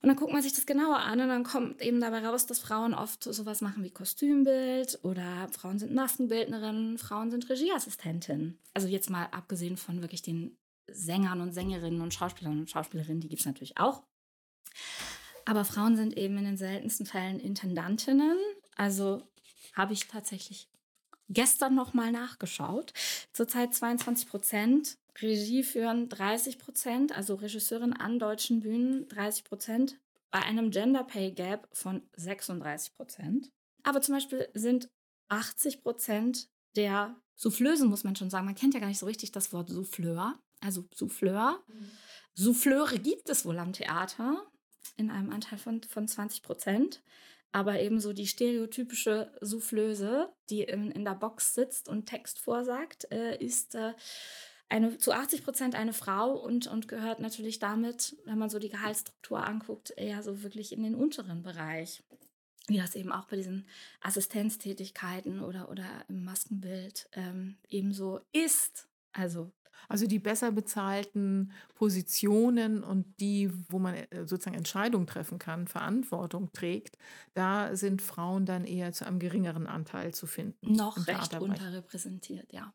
Und 0.01 0.07
dann 0.07 0.15
guckt 0.15 0.33
man 0.33 0.41
sich 0.41 0.53
das 0.53 0.65
genauer 0.65 0.97
an 0.97 1.19
und 1.19 1.27
dann 1.27 1.43
kommt 1.43 1.79
eben 1.81 2.01
dabei 2.01 2.25
raus, 2.25 2.47
dass 2.47 2.59
Frauen 2.59 2.95
oft 2.95 3.23
sowas 3.23 3.61
machen 3.61 3.83
wie 3.83 3.91
Kostümbild 3.91 4.99
oder 5.03 5.47
Frauen 5.51 5.77
sind 5.77 5.93
Maskenbildnerinnen, 5.93 6.97
Frauen 6.97 7.29
sind 7.29 7.47
Regieassistentinnen. 7.49 8.57
Also 8.73 8.87
jetzt 8.87 9.11
mal 9.11 9.25
abgesehen 9.25 9.77
von 9.77 10.01
wirklich 10.01 10.23
den 10.23 10.57
Sängern 10.87 11.39
und 11.39 11.53
Sängerinnen 11.53 12.01
und 12.01 12.15
Schauspielern 12.15 12.59
und 12.59 12.69
Schauspielerinnen, 12.69 13.21
die 13.21 13.29
gibt 13.29 13.41
es 13.41 13.45
natürlich 13.45 13.77
auch. 13.77 14.03
Aber 15.45 15.65
Frauen 15.65 15.95
sind 15.95 16.17
eben 16.17 16.37
in 16.39 16.45
den 16.45 16.57
seltensten 16.57 17.05
Fällen 17.05 17.39
Intendantinnen. 17.39 18.37
Also 18.75 19.21
habe 19.73 19.93
ich 19.93 20.07
tatsächlich 20.07 20.67
gestern 21.29 21.75
noch 21.75 21.93
mal 21.93 22.11
nachgeschaut. 22.11 22.93
Zurzeit 23.33 23.73
22 23.73 24.27
Prozent 24.27 24.97
Regie 25.19 25.63
führen 25.63 26.09
30 26.09 26.57
Prozent, 26.57 27.15
also 27.15 27.35
Regisseurin 27.35 27.93
an 27.93 28.19
deutschen 28.19 28.61
Bühnen 28.61 29.07
30 29.09 29.43
Prozent, 29.43 29.99
bei 30.29 30.39
einem 30.39 30.71
Gender 30.71 31.03
Pay 31.03 31.31
Gap 31.31 31.67
von 31.73 32.01
36 32.15 32.95
Prozent. 32.95 33.51
Aber 33.83 34.01
zum 34.01 34.15
Beispiel 34.15 34.49
sind 34.53 34.89
80 35.27 35.81
Prozent 35.81 36.47
der 36.75 37.15
Soufflösen, 37.35 37.89
muss 37.89 38.03
man 38.03 38.15
schon 38.15 38.29
sagen. 38.29 38.45
Man 38.45 38.55
kennt 38.55 38.73
ja 38.73 38.79
gar 38.79 38.87
nicht 38.87 38.99
so 38.99 39.05
richtig 39.05 39.31
das 39.31 39.51
Wort 39.51 39.69
Souffleur, 39.69 40.39
also 40.61 40.85
Souffleur. 40.93 41.61
Mhm. 41.67 41.91
Souffleure 42.33 42.97
gibt 42.97 43.29
es 43.29 43.45
wohl 43.45 43.59
am 43.59 43.73
Theater 43.73 44.41
in 44.95 45.09
einem 45.09 45.31
Anteil 45.31 45.57
von, 45.57 45.81
von 45.83 46.07
20 46.07 46.43
Prozent. 46.43 47.01
Aber 47.51 47.79
eben 47.79 47.99
so 47.99 48.13
die 48.13 48.27
stereotypische 48.27 49.31
Soufflöse, 49.41 50.29
die 50.49 50.63
in, 50.63 50.91
in 50.91 51.03
der 51.03 51.15
Box 51.15 51.53
sitzt 51.53 51.89
und 51.89 52.05
Text 52.05 52.39
vorsagt, 52.39 53.11
äh, 53.11 53.37
ist 53.43 53.75
äh, 53.75 53.93
eine, 54.69 54.97
zu 54.97 55.11
80 55.11 55.43
Prozent 55.43 55.75
eine 55.75 55.91
Frau 55.91 56.33
und, 56.33 56.67
und 56.67 56.87
gehört 56.87 57.19
natürlich 57.19 57.59
damit, 57.59 58.15
wenn 58.25 58.37
man 58.37 58.49
so 58.49 58.57
die 58.57 58.69
Gehaltsstruktur 58.69 59.45
anguckt, 59.45 59.93
eher 59.97 60.23
so 60.23 60.43
wirklich 60.43 60.71
in 60.71 60.83
den 60.83 60.95
unteren 60.95 61.43
Bereich. 61.43 62.03
Wie 62.67 62.77
das 62.77 62.95
eben 62.95 63.11
auch 63.11 63.25
bei 63.25 63.35
diesen 63.35 63.67
Assistenztätigkeiten 63.99 65.41
oder, 65.41 65.69
oder 65.69 66.05
im 66.07 66.23
Maskenbild 66.23 67.09
ähm, 67.13 67.57
ebenso 67.67 68.21
ist. 68.31 68.87
Also 69.11 69.51
also 69.89 70.07
die 70.07 70.19
besser 70.19 70.51
bezahlten 70.51 71.51
Positionen 71.75 72.83
und 72.83 73.19
die, 73.19 73.51
wo 73.69 73.79
man 73.79 73.95
äh, 73.95 74.25
sozusagen 74.25 74.57
Entscheidungen 74.57 75.07
treffen 75.07 75.39
kann, 75.39 75.67
Verantwortung 75.67 76.51
trägt, 76.53 76.97
da 77.33 77.75
sind 77.75 78.01
Frauen 78.01 78.45
dann 78.45 78.65
eher 78.65 78.93
zu 78.93 79.05
einem 79.05 79.19
geringeren 79.19 79.67
Anteil 79.67 80.13
zu 80.13 80.27
finden. 80.27 80.73
Noch 80.73 81.07
recht 81.07 81.33
unterrepräsentiert, 81.35 82.51
ja. 82.53 82.73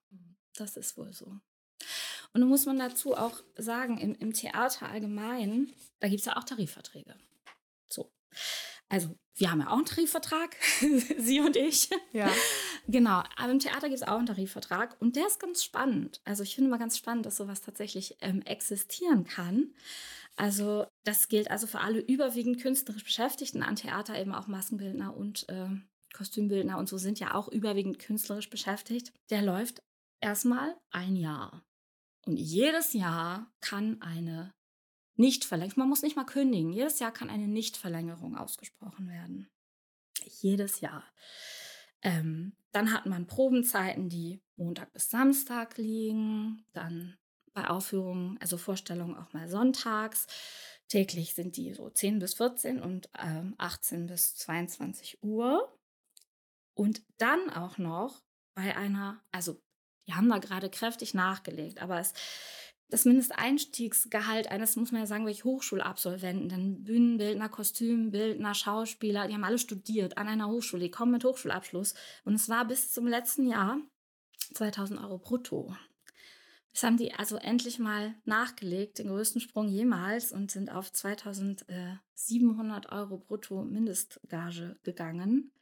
Das 0.54 0.76
ist 0.76 0.96
wohl 0.96 1.12
so. 1.12 1.26
Und 1.26 2.40
dann 2.40 2.48
muss 2.48 2.66
man 2.66 2.78
dazu 2.78 3.16
auch 3.16 3.42
sagen, 3.56 3.98
im, 3.98 4.14
im 4.14 4.32
Theater 4.32 4.88
allgemein, 4.88 5.72
da 6.00 6.08
gibt 6.08 6.20
es 6.20 6.26
ja 6.26 6.36
auch 6.36 6.44
Tarifverträge. 6.44 7.14
So. 7.88 8.12
Also, 8.88 9.16
wir 9.34 9.50
haben 9.50 9.60
ja 9.60 9.68
auch 9.68 9.76
einen 9.76 9.86
Tarifvertrag, 9.86 10.56
Sie 11.18 11.40
und 11.40 11.56
ich. 11.56 11.90
Ja. 12.12 12.30
Genau, 12.88 13.22
aber 13.36 13.50
im 13.50 13.58
Theater 13.58 13.88
gibt 13.88 14.00
es 14.00 14.06
auch 14.06 14.18
einen 14.18 14.26
Tarifvertrag 14.26 14.96
und 15.00 15.16
der 15.16 15.26
ist 15.26 15.40
ganz 15.40 15.64
spannend. 15.64 16.20
Also, 16.24 16.42
ich 16.44 16.54
finde 16.54 16.70
mal 16.70 16.78
ganz 16.78 16.96
spannend, 16.96 17.26
dass 17.26 17.36
sowas 17.36 17.60
tatsächlich 17.60 18.16
ähm, 18.20 18.42
existieren 18.42 19.24
kann. 19.24 19.74
Also, 20.36 20.86
das 21.04 21.28
gilt 21.28 21.50
also 21.50 21.66
für 21.66 21.80
alle 21.80 21.98
überwiegend 21.98 22.60
künstlerisch 22.60 23.04
Beschäftigten 23.04 23.62
an 23.62 23.76
Theater, 23.76 24.18
eben 24.20 24.32
auch 24.32 24.46
Maskenbildner 24.46 25.16
und 25.16 25.48
äh, 25.48 25.68
Kostümbildner 26.14 26.78
und 26.78 26.88
so 26.88 26.96
sind 26.96 27.18
ja 27.18 27.34
auch 27.34 27.48
überwiegend 27.48 27.98
künstlerisch 27.98 28.50
beschäftigt. 28.50 29.12
Der 29.30 29.42
läuft 29.42 29.82
erstmal 30.20 30.76
ein 30.90 31.16
Jahr. 31.16 31.62
Und 32.24 32.36
jedes 32.36 32.92
Jahr 32.92 33.50
kann 33.60 34.00
eine 34.00 34.52
Nichtverlängerung, 35.16 35.80
man 35.80 35.88
muss 35.88 36.02
nicht 36.02 36.16
mal 36.16 36.24
kündigen, 36.24 36.72
jedes 36.72 36.98
Jahr 36.98 37.12
kann 37.12 37.30
eine 37.30 37.48
Nichtverlängerung 37.48 38.36
ausgesprochen 38.36 39.08
werden. 39.08 39.48
Jedes 40.40 40.80
Jahr. 40.80 41.04
Ähm, 42.06 42.52
dann 42.70 42.92
hat 42.92 43.06
man 43.06 43.26
Probenzeiten, 43.26 44.08
die 44.08 44.40
Montag 44.54 44.92
bis 44.92 45.10
Samstag 45.10 45.76
liegen, 45.76 46.64
dann 46.72 47.18
bei 47.52 47.68
Aufführungen, 47.68 48.38
also 48.40 48.58
Vorstellungen 48.58 49.16
auch 49.16 49.32
mal 49.32 49.48
sonntags. 49.48 50.28
Täglich 50.86 51.34
sind 51.34 51.56
die 51.56 51.74
so 51.74 51.90
10 51.90 52.20
bis 52.20 52.34
14 52.34 52.80
und 52.80 53.10
ähm, 53.18 53.56
18 53.58 54.06
bis 54.06 54.36
22 54.36 55.24
Uhr. 55.24 55.76
Und 56.74 57.02
dann 57.18 57.50
auch 57.50 57.76
noch 57.76 58.22
bei 58.54 58.76
einer, 58.76 59.20
also 59.32 59.60
die 60.06 60.14
haben 60.14 60.28
da 60.28 60.38
gerade 60.38 60.70
kräftig 60.70 61.12
nachgelegt, 61.12 61.82
aber 61.82 61.98
es, 61.98 62.12
das 62.88 63.04
Mindesteinstiegsgehalt 63.04 64.50
eines, 64.50 64.76
muss 64.76 64.92
man 64.92 65.00
ja 65.00 65.06
sagen, 65.06 65.24
wirklich 65.24 65.44
Hochschulabsolventen, 65.44 66.48
dann 66.48 66.84
Bühnenbildner, 66.84 67.48
Kostümbildner, 67.48 68.54
Schauspieler, 68.54 69.26
die 69.26 69.34
haben 69.34 69.44
alle 69.44 69.58
studiert 69.58 70.18
an 70.18 70.28
einer 70.28 70.48
Hochschule, 70.48 70.84
die 70.84 70.90
kommen 70.90 71.12
mit 71.12 71.24
Hochschulabschluss. 71.24 71.94
Und 72.24 72.34
es 72.34 72.48
war 72.48 72.64
bis 72.64 72.92
zum 72.92 73.06
letzten 73.06 73.48
Jahr 73.48 73.78
2000 74.54 75.00
Euro 75.00 75.18
brutto. 75.18 75.74
Das 76.76 76.82
haben 76.82 76.98
die 76.98 77.14
also 77.14 77.36
endlich 77.36 77.78
mal 77.78 78.14
nachgelegt, 78.26 78.98
den 78.98 79.08
größten 79.08 79.40
Sprung 79.40 79.66
jemals 79.66 80.30
und 80.30 80.50
sind 80.50 80.70
auf 80.70 80.92
2700 80.92 82.92
Euro 82.92 83.16
brutto 83.16 83.62
Mindestgage 83.62 84.76
gegangen. 84.82 85.52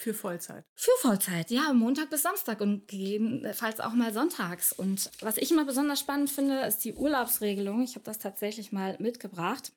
Für 0.00 0.12
Vollzeit. 0.12 0.66
Für 0.74 0.90
Vollzeit, 1.00 1.50
ja, 1.50 1.72
Montag 1.72 2.10
bis 2.10 2.20
Samstag 2.20 2.60
und 2.60 2.88
gegebenenfalls 2.88 3.80
auch 3.80 3.94
mal 3.94 4.12
sonntags. 4.12 4.74
Und 4.74 5.10
was 5.20 5.38
ich 5.38 5.50
immer 5.50 5.64
besonders 5.64 6.00
spannend 6.00 6.28
finde, 6.28 6.60
ist 6.66 6.84
die 6.84 6.92
Urlaubsregelung. 6.92 7.82
Ich 7.82 7.94
habe 7.94 8.04
das 8.04 8.18
tatsächlich 8.18 8.70
mal 8.70 8.98
mitgebracht. 8.98 9.72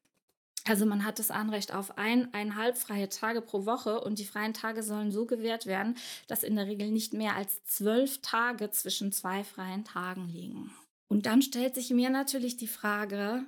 Also 0.66 0.86
man 0.86 1.04
hat 1.04 1.20
das 1.20 1.30
Anrecht 1.30 1.74
auf 1.74 1.98
eineinhalb 1.98 2.78
freie 2.78 3.10
Tage 3.10 3.42
pro 3.42 3.66
Woche 3.66 4.00
und 4.00 4.18
die 4.20 4.26
freien 4.26 4.54
Tage 4.54 4.82
sollen 4.82 5.12
so 5.12 5.26
gewährt 5.26 5.66
werden, 5.66 5.98
dass 6.28 6.44
in 6.44 6.56
der 6.56 6.68
Regel 6.68 6.90
nicht 6.90 7.14
mehr 7.14 7.36
als 7.36 7.64
zwölf 7.66 8.22
Tage 8.22 8.72
zwischen 8.72 9.12
zwei 9.12 9.44
freien 9.44 9.84
Tagen 9.84 10.30
liegen. 10.30 10.72
Und 11.10 11.26
dann 11.26 11.42
stellt 11.42 11.76
sich 11.76 11.90
mir 11.90 12.10
natürlich 12.10 12.56
die 12.58 12.68
Frage, 12.68 13.46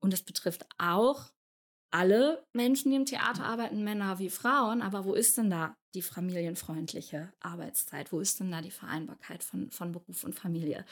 und 0.00 0.14
es 0.14 0.22
betrifft 0.22 0.66
auch 0.78 1.30
alle 1.90 2.44
Menschen, 2.52 2.90
die 2.90 2.96
im 2.96 3.06
Theater 3.06 3.44
arbeiten, 3.44 3.84
Männer 3.84 4.18
wie 4.18 4.30
Frauen, 4.30 4.82
aber 4.82 5.04
wo 5.04 5.14
ist 5.14 5.36
denn 5.38 5.50
da 5.50 5.76
die 5.94 6.02
familienfreundliche 6.02 7.32
Arbeitszeit? 7.40 8.12
Wo 8.12 8.20
ist 8.20 8.40
denn 8.40 8.50
da 8.50 8.60
die 8.60 8.70
Vereinbarkeit 8.70 9.42
von, 9.42 9.70
von 9.70 9.92
Beruf 9.92 10.24
und 10.24 10.34
Familie? 10.34 10.84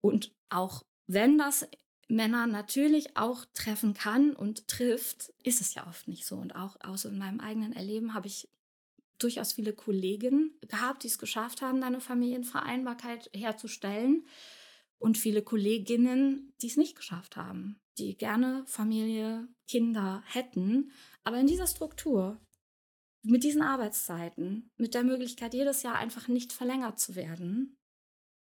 Und 0.00 0.32
auch 0.48 0.82
wenn 1.06 1.38
das 1.38 1.68
Männer 2.08 2.46
natürlich 2.46 3.16
auch 3.16 3.44
treffen 3.54 3.94
kann 3.94 4.34
und 4.34 4.68
trifft, 4.68 5.32
ist 5.42 5.60
es 5.60 5.74
ja 5.74 5.86
oft 5.86 6.08
nicht 6.08 6.26
so. 6.26 6.36
Und 6.36 6.54
auch 6.54 6.76
aus 6.80 7.04
meinem 7.04 7.40
eigenen 7.40 7.72
Erleben 7.72 8.14
habe 8.14 8.26
ich 8.26 8.48
durchaus 9.18 9.52
viele 9.52 9.72
Kolleginnen 9.72 10.52
gehabt, 10.68 11.02
die 11.02 11.08
es 11.08 11.18
geschafft 11.18 11.62
haben, 11.62 11.82
eine 11.82 12.00
Familienvereinbarkeit 12.00 13.30
herzustellen. 13.34 14.26
Und 14.98 15.18
viele 15.18 15.42
Kolleginnen, 15.42 16.54
die 16.62 16.68
es 16.68 16.76
nicht 16.76 16.96
geschafft 16.96 17.36
haben 17.36 17.80
die 17.98 18.16
gerne 18.16 18.64
Familie, 18.66 19.48
Kinder 19.68 20.22
hätten. 20.26 20.90
Aber 21.22 21.38
in 21.38 21.46
dieser 21.46 21.66
Struktur, 21.66 22.40
mit 23.22 23.44
diesen 23.44 23.62
Arbeitszeiten, 23.62 24.70
mit 24.76 24.94
der 24.94 25.04
Möglichkeit, 25.04 25.54
jedes 25.54 25.82
Jahr 25.82 25.96
einfach 25.96 26.28
nicht 26.28 26.52
verlängert 26.52 26.98
zu 26.98 27.14
werden, 27.14 27.76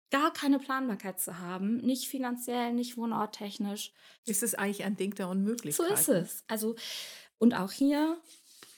gar 0.10 0.32
keine 0.32 0.60
Planbarkeit 0.60 1.20
zu 1.20 1.40
haben, 1.40 1.78
nicht 1.78 2.08
finanziell, 2.08 2.74
nicht 2.74 2.98
wohnorttechnisch. 2.98 3.92
Ist 4.26 4.44
es 4.44 4.56
eigentlich 4.56 4.84
ein 4.84 4.96
Ding 4.96 5.16
der 5.16 5.30
Unmöglichkeit? 5.30 5.88
So 5.88 5.94
ist 5.94 6.10
es. 6.10 6.44
Also, 6.48 6.76
und 7.38 7.54
auch 7.54 7.72
hier 7.72 8.18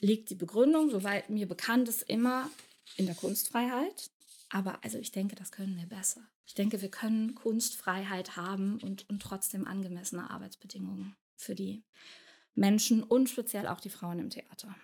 liegt 0.00 0.30
die 0.30 0.34
Begründung, 0.34 0.90
soweit 0.90 1.30
mir 1.30 1.46
bekannt 1.46 1.88
ist, 1.88 2.02
immer 2.02 2.50
in 2.96 3.06
der 3.06 3.14
Kunstfreiheit. 3.14 4.10
Aber 4.50 4.82
also 4.82 4.98
ich 4.98 5.12
denke, 5.12 5.36
das 5.36 5.52
können 5.52 5.76
wir 5.76 5.86
besser. 5.86 6.22
Ich 6.46 6.54
denke, 6.54 6.82
wir 6.82 6.90
können 6.90 7.36
Kunstfreiheit 7.36 8.36
haben 8.36 8.80
und, 8.82 9.08
und 9.08 9.22
trotzdem 9.22 9.66
angemessene 9.66 10.28
Arbeitsbedingungen 10.30 11.14
für 11.36 11.54
die 11.54 11.84
Menschen 12.54 13.04
und 13.04 13.30
speziell 13.30 13.68
auch 13.68 13.80
die 13.80 13.90
Frauen 13.90 14.18
im 14.18 14.30
Theater. 14.30 14.74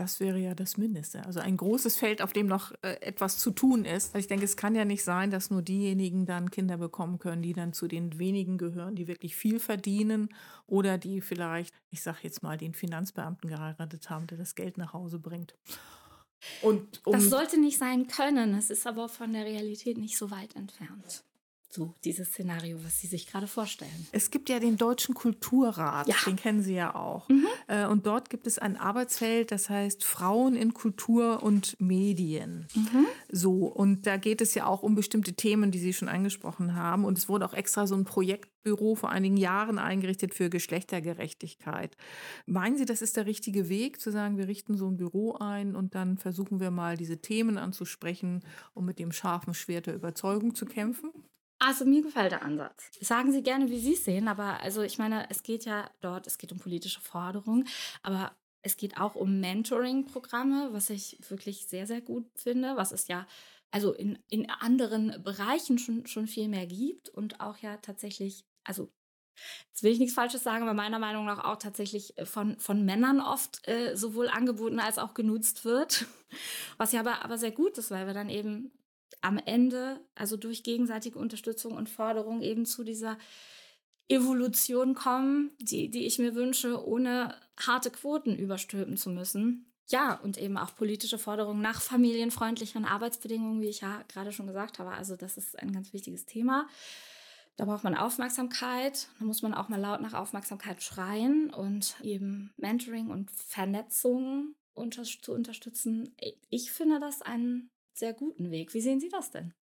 Das 0.00 0.18
wäre 0.18 0.38
ja 0.38 0.54
das 0.54 0.78
Mindeste. 0.78 1.26
Also 1.26 1.40
ein 1.40 1.58
großes 1.58 1.98
Feld, 1.98 2.22
auf 2.22 2.32
dem 2.32 2.46
noch 2.46 2.72
äh, 2.80 2.94
etwas 3.02 3.36
zu 3.36 3.50
tun 3.50 3.84
ist. 3.84 4.14
Also 4.14 4.20
ich 4.20 4.28
denke, 4.28 4.46
es 4.46 4.56
kann 4.56 4.74
ja 4.74 4.86
nicht 4.86 5.04
sein, 5.04 5.30
dass 5.30 5.50
nur 5.50 5.60
diejenigen 5.60 6.24
dann 6.24 6.50
Kinder 6.50 6.78
bekommen 6.78 7.18
können, 7.18 7.42
die 7.42 7.52
dann 7.52 7.74
zu 7.74 7.86
den 7.86 8.18
wenigen 8.18 8.56
gehören, 8.56 8.94
die 8.94 9.08
wirklich 9.08 9.36
viel 9.36 9.60
verdienen 9.60 10.30
oder 10.66 10.96
die 10.96 11.20
vielleicht, 11.20 11.74
ich 11.90 12.00
sage 12.00 12.20
jetzt 12.22 12.42
mal, 12.42 12.56
den 12.56 12.72
Finanzbeamten 12.72 13.50
geheiratet 13.50 14.08
haben, 14.08 14.26
der 14.26 14.38
das 14.38 14.54
Geld 14.54 14.78
nach 14.78 14.94
Hause 14.94 15.18
bringt. 15.18 15.54
Und 16.62 17.02
um 17.04 17.12
das 17.12 17.28
sollte 17.28 17.60
nicht 17.60 17.76
sein 17.76 18.06
können. 18.06 18.54
Es 18.54 18.70
ist 18.70 18.86
aber 18.86 19.06
von 19.10 19.34
der 19.34 19.44
Realität 19.44 19.98
nicht 19.98 20.16
so 20.16 20.30
weit 20.30 20.56
entfernt. 20.56 21.24
So 21.72 21.94
dieses 22.04 22.28
Szenario, 22.28 22.82
was 22.84 23.00
Sie 23.00 23.06
sich 23.06 23.26
gerade 23.26 23.46
vorstellen? 23.46 24.06
Es 24.12 24.30
gibt 24.30 24.48
ja 24.48 24.58
den 24.58 24.76
Deutschen 24.76 25.14
Kulturrat, 25.14 26.08
ja. 26.08 26.16
den 26.26 26.36
kennen 26.36 26.62
Sie 26.62 26.74
ja 26.74 26.94
auch. 26.94 27.28
Mhm. 27.28 27.46
Äh, 27.68 27.86
und 27.86 28.06
dort 28.06 28.30
gibt 28.30 28.46
es 28.46 28.58
ein 28.58 28.76
Arbeitsfeld, 28.76 29.52
das 29.52 29.70
heißt 29.70 30.04
Frauen 30.04 30.56
in 30.56 30.74
Kultur 30.74 31.42
und 31.42 31.80
Medien. 31.80 32.66
Mhm. 32.74 33.06
So, 33.30 33.66
und 33.66 34.06
da 34.06 34.16
geht 34.16 34.40
es 34.40 34.54
ja 34.54 34.66
auch 34.66 34.82
um 34.82 34.94
bestimmte 34.94 35.34
Themen, 35.34 35.70
die 35.70 35.78
Sie 35.78 35.92
schon 35.92 36.08
angesprochen 36.08 36.74
haben. 36.74 37.04
Und 37.04 37.18
es 37.18 37.28
wurde 37.28 37.46
auch 37.46 37.54
extra 37.54 37.86
so 37.86 37.94
ein 37.94 38.04
Projektbüro 38.04 38.96
vor 38.96 39.10
einigen 39.10 39.36
Jahren 39.36 39.78
eingerichtet 39.78 40.34
für 40.34 40.50
Geschlechtergerechtigkeit. 40.50 41.96
Meinen 42.46 42.76
Sie, 42.76 42.84
das 42.84 43.00
ist 43.00 43.16
der 43.16 43.26
richtige 43.26 43.68
Weg, 43.68 44.00
zu 44.00 44.10
sagen, 44.10 44.38
wir 44.38 44.48
richten 44.48 44.76
so 44.76 44.88
ein 44.88 44.96
Büro 44.96 45.34
ein 45.34 45.76
und 45.76 45.94
dann 45.94 46.18
versuchen 46.18 46.58
wir 46.58 46.70
mal 46.70 46.96
diese 46.96 47.18
Themen 47.18 47.58
anzusprechen, 47.58 48.40
um 48.74 48.84
mit 48.84 48.98
dem 48.98 49.12
scharfen 49.12 49.54
Schwert 49.54 49.86
der 49.86 49.94
Überzeugung 49.94 50.54
zu 50.54 50.66
kämpfen? 50.66 51.12
Also 51.60 51.84
mir 51.84 52.02
gefällt 52.02 52.32
der 52.32 52.42
Ansatz. 52.42 52.90
Sagen 53.00 53.32
Sie 53.32 53.42
gerne, 53.42 53.70
wie 53.70 53.78
Sie 53.78 53.92
es 53.92 54.04
sehen, 54.04 54.28
aber 54.28 54.60
also 54.60 54.80
ich 54.80 54.98
meine, 54.98 55.28
es 55.30 55.42
geht 55.42 55.66
ja 55.66 55.90
dort, 56.00 56.26
es 56.26 56.38
geht 56.38 56.52
um 56.52 56.58
politische 56.58 57.00
Forderungen, 57.00 57.68
aber 58.02 58.34
es 58.62 58.78
geht 58.78 58.98
auch 58.98 59.14
um 59.14 59.40
Mentoring-Programme, 59.40 60.70
was 60.72 60.90
ich 60.90 61.18
wirklich 61.28 61.66
sehr, 61.66 61.86
sehr 61.86 62.00
gut 62.00 62.26
finde, 62.34 62.76
was 62.76 62.92
es 62.92 63.08
ja 63.08 63.26
also 63.70 63.92
in, 63.92 64.18
in 64.28 64.50
anderen 64.50 65.22
Bereichen 65.22 65.78
schon, 65.78 66.06
schon 66.06 66.26
viel 66.26 66.48
mehr 66.48 66.66
gibt 66.66 67.08
und 67.10 67.40
auch 67.40 67.58
ja 67.58 67.76
tatsächlich, 67.76 68.44
also 68.64 68.90
Jetzt 69.70 69.82
will 69.82 69.92
ich 69.92 69.98
nichts 69.98 70.14
Falsches 70.14 70.42
sagen, 70.42 70.64
aber 70.64 70.74
meiner 70.74 70.98
Meinung 70.98 71.24
nach 71.24 71.44
auch 71.44 71.56
tatsächlich 71.56 72.12
von, 72.24 72.58
von 72.58 72.84
Männern 72.84 73.20
oft 73.20 73.66
äh, 73.68 73.96
sowohl 73.96 74.28
angeboten 74.28 74.80
als 74.80 74.98
auch 74.98 75.14
genutzt 75.14 75.64
wird. 75.64 76.04
Was 76.76 76.92
ja 76.92 77.00
aber, 77.00 77.24
aber 77.24 77.38
sehr 77.38 77.52
gut 77.52 77.78
ist, 77.78 77.90
weil 77.90 78.06
wir 78.06 78.12
dann 78.12 78.28
eben 78.28 78.70
am 79.20 79.38
Ende, 79.38 80.00
also 80.14 80.36
durch 80.36 80.62
gegenseitige 80.62 81.18
Unterstützung 81.18 81.72
und 81.72 81.88
Forderung 81.88 82.42
eben 82.42 82.66
zu 82.66 82.84
dieser 82.84 83.18
Evolution 84.08 84.94
kommen, 84.94 85.52
die, 85.60 85.88
die 85.90 86.06
ich 86.06 86.18
mir 86.18 86.34
wünsche, 86.34 86.84
ohne 86.84 87.34
harte 87.58 87.90
Quoten 87.90 88.36
überstülpen 88.36 88.96
zu 88.96 89.10
müssen. 89.10 89.72
Ja, 89.88 90.14
und 90.14 90.38
eben 90.38 90.56
auch 90.56 90.74
politische 90.74 91.18
Forderungen 91.18 91.62
nach 91.62 91.80
familienfreundlicheren 91.80 92.84
Arbeitsbedingungen, 92.84 93.60
wie 93.60 93.68
ich 93.68 93.80
ja 93.80 94.02
gerade 94.08 94.32
schon 94.32 94.46
gesagt 94.46 94.78
habe. 94.78 94.92
Also 94.92 95.16
das 95.16 95.36
ist 95.36 95.58
ein 95.58 95.72
ganz 95.72 95.92
wichtiges 95.92 96.26
Thema. 96.26 96.68
Da 97.56 97.64
braucht 97.64 97.84
man 97.84 97.96
Aufmerksamkeit. 97.96 99.08
Da 99.18 99.24
muss 99.24 99.42
man 99.42 99.52
auch 99.52 99.68
mal 99.68 99.80
laut 99.80 100.00
nach 100.00 100.14
Aufmerksamkeit 100.14 100.82
schreien 100.82 101.50
und 101.52 101.96
eben 102.02 102.52
Mentoring 102.56 103.10
und 103.10 103.30
Vernetzung 103.30 104.54
unter 104.74 105.02
zu 105.02 105.32
unterstützen. 105.32 106.14
Ich 106.48 106.72
finde 106.72 107.00
das 107.00 107.20
ein 107.22 107.68
sehr 108.00 108.14
guten 108.14 108.50
Weg. 108.50 108.74
Wie 108.74 108.80
sehen 108.80 109.00
Sie 109.00 109.08
das 109.08 109.30
denn? 109.30 109.54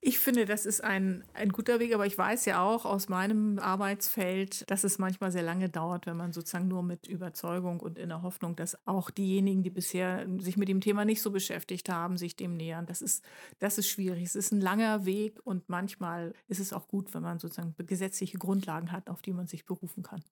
Ich 0.00 0.20
finde, 0.20 0.46
das 0.46 0.64
ist 0.64 0.84
ein, 0.84 1.24
ein 1.34 1.48
guter 1.50 1.80
Weg, 1.80 1.92
aber 1.92 2.06
ich 2.06 2.16
weiß 2.16 2.44
ja 2.44 2.62
auch 2.62 2.84
aus 2.84 3.08
meinem 3.08 3.58
Arbeitsfeld, 3.58 4.70
dass 4.70 4.84
es 4.84 4.98
manchmal 4.98 5.32
sehr 5.32 5.42
lange 5.42 5.68
dauert, 5.68 6.06
wenn 6.06 6.16
man 6.16 6.32
sozusagen 6.32 6.68
nur 6.68 6.84
mit 6.84 7.08
Überzeugung 7.08 7.80
und 7.80 7.98
in 7.98 8.10
der 8.10 8.22
Hoffnung, 8.22 8.54
dass 8.54 8.78
auch 8.86 9.10
diejenigen, 9.10 9.64
die 9.64 9.70
bisher 9.70 10.24
sich 10.38 10.56
mit 10.56 10.68
dem 10.68 10.80
Thema 10.80 11.04
nicht 11.04 11.20
so 11.20 11.32
beschäftigt 11.32 11.88
haben, 11.88 12.16
sich 12.16 12.36
dem 12.36 12.56
nähern. 12.56 12.86
Das 12.86 13.02
ist, 13.02 13.24
das 13.58 13.76
ist 13.76 13.88
schwierig. 13.88 14.22
Es 14.22 14.36
ist 14.36 14.52
ein 14.52 14.60
langer 14.60 15.04
Weg 15.04 15.40
und 15.42 15.68
manchmal 15.68 16.32
ist 16.46 16.60
es 16.60 16.72
auch 16.72 16.86
gut, 16.86 17.12
wenn 17.12 17.22
man 17.22 17.40
sozusagen 17.40 17.74
gesetzliche 17.78 18.38
Grundlagen 18.38 18.92
hat, 18.92 19.10
auf 19.10 19.20
die 19.20 19.32
man 19.32 19.48
sich 19.48 19.64
berufen 19.64 20.04
kann. 20.04 20.22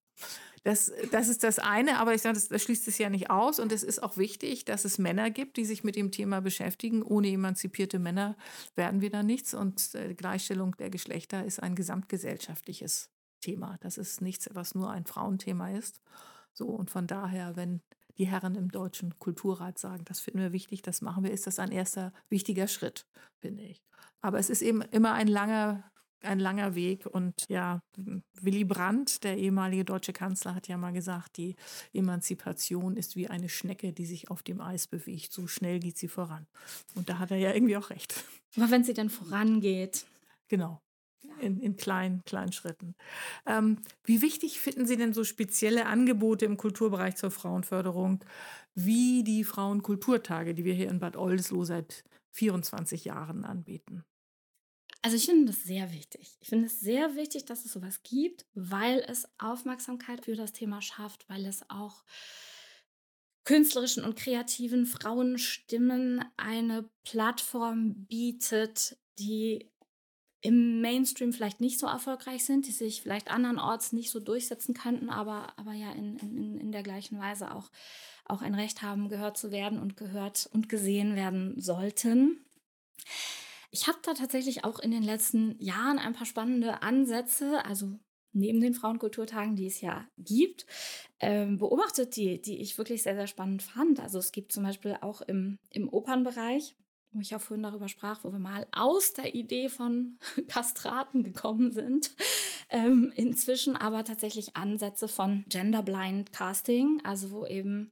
Das, 0.62 0.90
das 1.12 1.28
ist 1.28 1.44
das 1.44 1.60
eine, 1.60 1.98
aber 1.98 2.14
ich 2.14 2.22
sage, 2.22 2.34
das, 2.34 2.48
das 2.48 2.62
schließt 2.62 2.88
es 2.88 2.98
ja 2.98 3.08
nicht 3.08 3.30
aus 3.30 3.60
und 3.60 3.70
es 3.70 3.84
ist 3.84 4.02
auch 4.02 4.16
wichtig, 4.16 4.64
dass 4.64 4.84
es 4.84 4.98
Männer 4.98 5.30
gibt, 5.30 5.58
die 5.58 5.64
sich 5.64 5.84
mit 5.84 5.94
dem 5.94 6.10
Thema 6.10 6.40
beschäftigen. 6.40 7.02
Ohne 7.02 7.28
emanzipierte 7.28 8.00
Männer 8.00 8.36
werden 8.74 9.00
wir 9.00 9.10
da 9.10 9.22
nichts 9.22 9.54
und 9.56 9.94
äh, 9.94 10.14
Gleichstellung 10.14 10.76
der 10.76 10.90
Geschlechter 10.90 11.44
ist 11.44 11.62
ein 11.62 11.74
gesamtgesellschaftliches 11.74 13.10
Thema. 13.40 13.76
Das 13.80 13.98
ist 13.98 14.20
nichts, 14.20 14.48
was 14.52 14.74
nur 14.74 14.90
ein 14.90 15.06
Frauenthema 15.06 15.70
ist. 15.70 16.00
So 16.52 16.66
und 16.66 16.90
von 16.90 17.06
daher, 17.06 17.56
wenn 17.56 17.82
die 18.18 18.26
Herren 18.26 18.54
im 18.54 18.70
Deutschen 18.70 19.18
Kulturrat 19.18 19.78
sagen, 19.78 20.04
das 20.06 20.20
finden 20.20 20.40
wir 20.40 20.52
wichtig, 20.52 20.82
das 20.82 21.02
machen 21.02 21.24
wir, 21.24 21.30
ist 21.30 21.46
das 21.46 21.58
ein 21.58 21.70
erster 21.70 22.12
wichtiger 22.28 22.66
Schritt, 22.66 23.06
finde 23.38 23.62
ich. 23.64 23.84
Aber 24.20 24.38
es 24.38 24.48
ist 24.48 24.62
eben 24.62 24.82
immer 24.82 25.12
ein 25.12 25.28
langer 25.28 25.84
ein 26.22 26.38
langer 26.38 26.74
Weg. 26.74 27.06
Und 27.06 27.34
ja, 27.48 27.80
Willy 28.40 28.64
Brandt, 28.64 29.24
der 29.24 29.36
ehemalige 29.36 29.84
deutsche 29.84 30.12
Kanzler, 30.12 30.54
hat 30.54 30.68
ja 30.68 30.76
mal 30.76 30.92
gesagt, 30.92 31.36
die 31.36 31.56
Emanzipation 31.92 32.96
ist 32.96 33.16
wie 33.16 33.28
eine 33.28 33.48
Schnecke, 33.48 33.92
die 33.92 34.06
sich 34.06 34.30
auf 34.30 34.42
dem 34.42 34.60
Eis 34.60 34.86
bewegt. 34.86 35.32
So 35.32 35.46
schnell 35.46 35.80
geht 35.80 35.98
sie 35.98 36.08
voran. 36.08 36.46
Und 36.94 37.08
da 37.08 37.18
hat 37.18 37.30
er 37.30 37.38
ja 37.38 37.52
irgendwie 37.52 37.76
auch 37.76 37.90
recht. 37.90 38.24
Aber 38.56 38.70
wenn 38.70 38.84
sie 38.84 38.94
dann 38.94 39.10
vorangeht. 39.10 40.06
Genau. 40.48 40.80
In, 41.40 41.60
in 41.60 41.76
kleinen, 41.76 42.22
kleinen 42.24 42.52
Schritten. 42.52 42.94
Ähm, 43.44 43.78
wie 44.04 44.22
wichtig 44.22 44.58
finden 44.58 44.86
Sie 44.86 44.96
denn 44.96 45.12
so 45.12 45.22
spezielle 45.22 45.84
Angebote 45.84 46.46
im 46.46 46.56
Kulturbereich 46.56 47.16
zur 47.16 47.30
Frauenförderung, 47.30 48.24
wie 48.74 49.22
die 49.22 49.44
Frauenkulturtage, 49.44 50.54
die 50.54 50.64
wir 50.64 50.72
hier 50.72 50.88
in 50.88 50.98
Bad 50.98 51.16
Oldesloe 51.16 51.66
seit 51.66 52.04
24 52.32 53.04
Jahren 53.04 53.44
anbieten? 53.44 54.02
Also 55.06 55.18
ich 55.18 55.26
finde 55.26 55.52
das 55.52 55.62
sehr 55.62 55.92
wichtig. 55.92 56.36
Ich 56.40 56.48
finde 56.48 56.66
es 56.66 56.80
sehr 56.80 57.14
wichtig, 57.14 57.44
dass 57.44 57.64
es 57.64 57.72
sowas 57.72 58.02
gibt, 58.02 58.44
weil 58.54 59.04
es 59.06 59.28
Aufmerksamkeit 59.38 60.24
für 60.24 60.34
das 60.34 60.52
Thema 60.52 60.82
schafft, 60.82 61.28
weil 61.28 61.46
es 61.46 61.60
auch 61.70 62.02
künstlerischen 63.44 64.02
und 64.02 64.16
kreativen 64.16 64.84
Frauenstimmen 64.84 66.24
eine 66.36 66.90
Plattform 67.04 68.06
bietet, 68.06 68.96
die 69.20 69.70
im 70.40 70.80
Mainstream 70.80 71.32
vielleicht 71.32 71.60
nicht 71.60 71.78
so 71.78 71.86
erfolgreich 71.86 72.44
sind, 72.44 72.66
die 72.66 72.72
sich 72.72 73.00
vielleicht 73.00 73.30
andernorts 73.30 73.92
nicht 73.92 74.10
so 74.10 74.18
durchsetzen 74.18 74.74
könnten, 74.74 75.08
aber, 75.08 75.56
aber 75.56 75.72
ja 75.72 75.92
in, 75.92 76.16
in, 76.16 76.58
in 76.58 76.72
der 76.72 76.82
gleichen 76.82 77.20
Weise 77.20 77.54
auch, 77.54 77.70
auch 78.24 78.42
ein 78.42 78.56
Recht 78.56 78.82
haben, 78.82 79.08
gehört 79.08 79.38
zu 79.38 79.52
werden 79.52 79.78
und 79.78 79.96
gehört 79.96 80.48
und 80.52 80.68
gesehen 80.68 81.14
werden 81.14 81.60
sollten. 81.60 82.44
Ich 83.70 83.88
habe 83.88 83.98
da 84.02 84.14
tatsächlich 84.14 84.64
auch 84.64 84.78
in 84.78 84.90
den 84.90 85.02
letzten 85.02 85.58
Jahren 85.58 85.98
ein 85.98 86.12
paar 86.12 86.26
spannende 86.26 86.82
Ansätze, 86.82 87.64
also 87.64 87.98
neben 88.32 88.60
den 88.60 88.74
Frauenkulturtagen, 88.74 89.56
die 89.56 89.66
es 89.66 89.80
ja 89.80 90.06
gibt, 90.18 90.66
ähm, 91.20 91.58
beobachtet, 91.58 92.16
die, 92.16 92.40
die 92.40 92.60
ich 92.60 92.76
wirklich 92.78 93.02
sehr, 93.02 93.14
sehr 93.14 93.26
spannend 93.26 93.62
fand. 93.62 93.98
Also 93.98 94.18
es 94.18 94.30
gibt 94.30 94.52
zum 94.52 94.62
Beispiel 94.62 94.98
auch 95.00 95.22
im, 95.22 95.58
im 95.70 95.88
Opernbereich, 95.88 96.76
wo 97.12 97.20
ich 97.20 97.30
ja 97.30 97.38
vorhin 97.38 97.62
darüber 97.62 97.88
sprach, 97.88 98.24
wo 98.24 98.32
wir 98.32 98.38
mal 98.38 98.66
aus 98.72 99.14
der 99.14 99.34
Idee 99.34 99.68
von 99.68 100.18
Kastraten 100.48 101.24
gekommen 101.24 101.72
sind, 101.72 102.14
ähm, 102.68 103.12
inzwischen 103.16 103.74
aber 103.74 104.04
tatsächlich 104.04 104.54
Ansätze 104.54 105.08
von 105.08 105.44
Genderblind 105.48 106.32
Casting, 106.32 107.00
also 107.04 107.30
wo 107.30 107.46
eben 107.46 107.90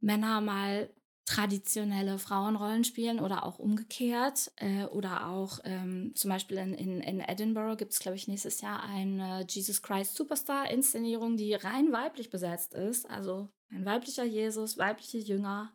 Männer 0.00 0.42
mal 0.42 0.90
traditionelle 1.24 2.18
Frauenrollen 2.18 2.84
spielen 2.84 3.18
oder 3.18 3.44
auch 3.44 3.58
umgekehrt. 3.58 4.52
Äh, 4.56 4.84
oder 4.84 5.28
auch 5.28 5.60
ähm, 5.64 6.12
zum 6.14 6.30
Beispiel 6.30 6.58
in, 6.58 6.74
in, 6.74 7.00
in 7.00 7.20
Edinburgh 7.20 7.76
gibt 7.76 7.92
es, 7.92 8.00
glaube 8.00 8.16
ich, 8.16 8.28
nächstes 8.28 8.60
Jahr 8.60 8.82
eine 8.82 9.46
Jesus 9.48 9.82
Christ 9.82 10.16
Superstar-Inszenierung, 10.16 11.36
die 11.36 11.54
rein 11.54 11.92
weiblich 11.92 12.30
besetzt 12.30 12.74
ist. 12.74 13.08
Also 13.08 13.48
ein 13.70 13.84
weiblicher 13.84 14.24
Jesus, 14.24 14.76
weibliche 14.76 15.18
Jünger. 15.18 15.72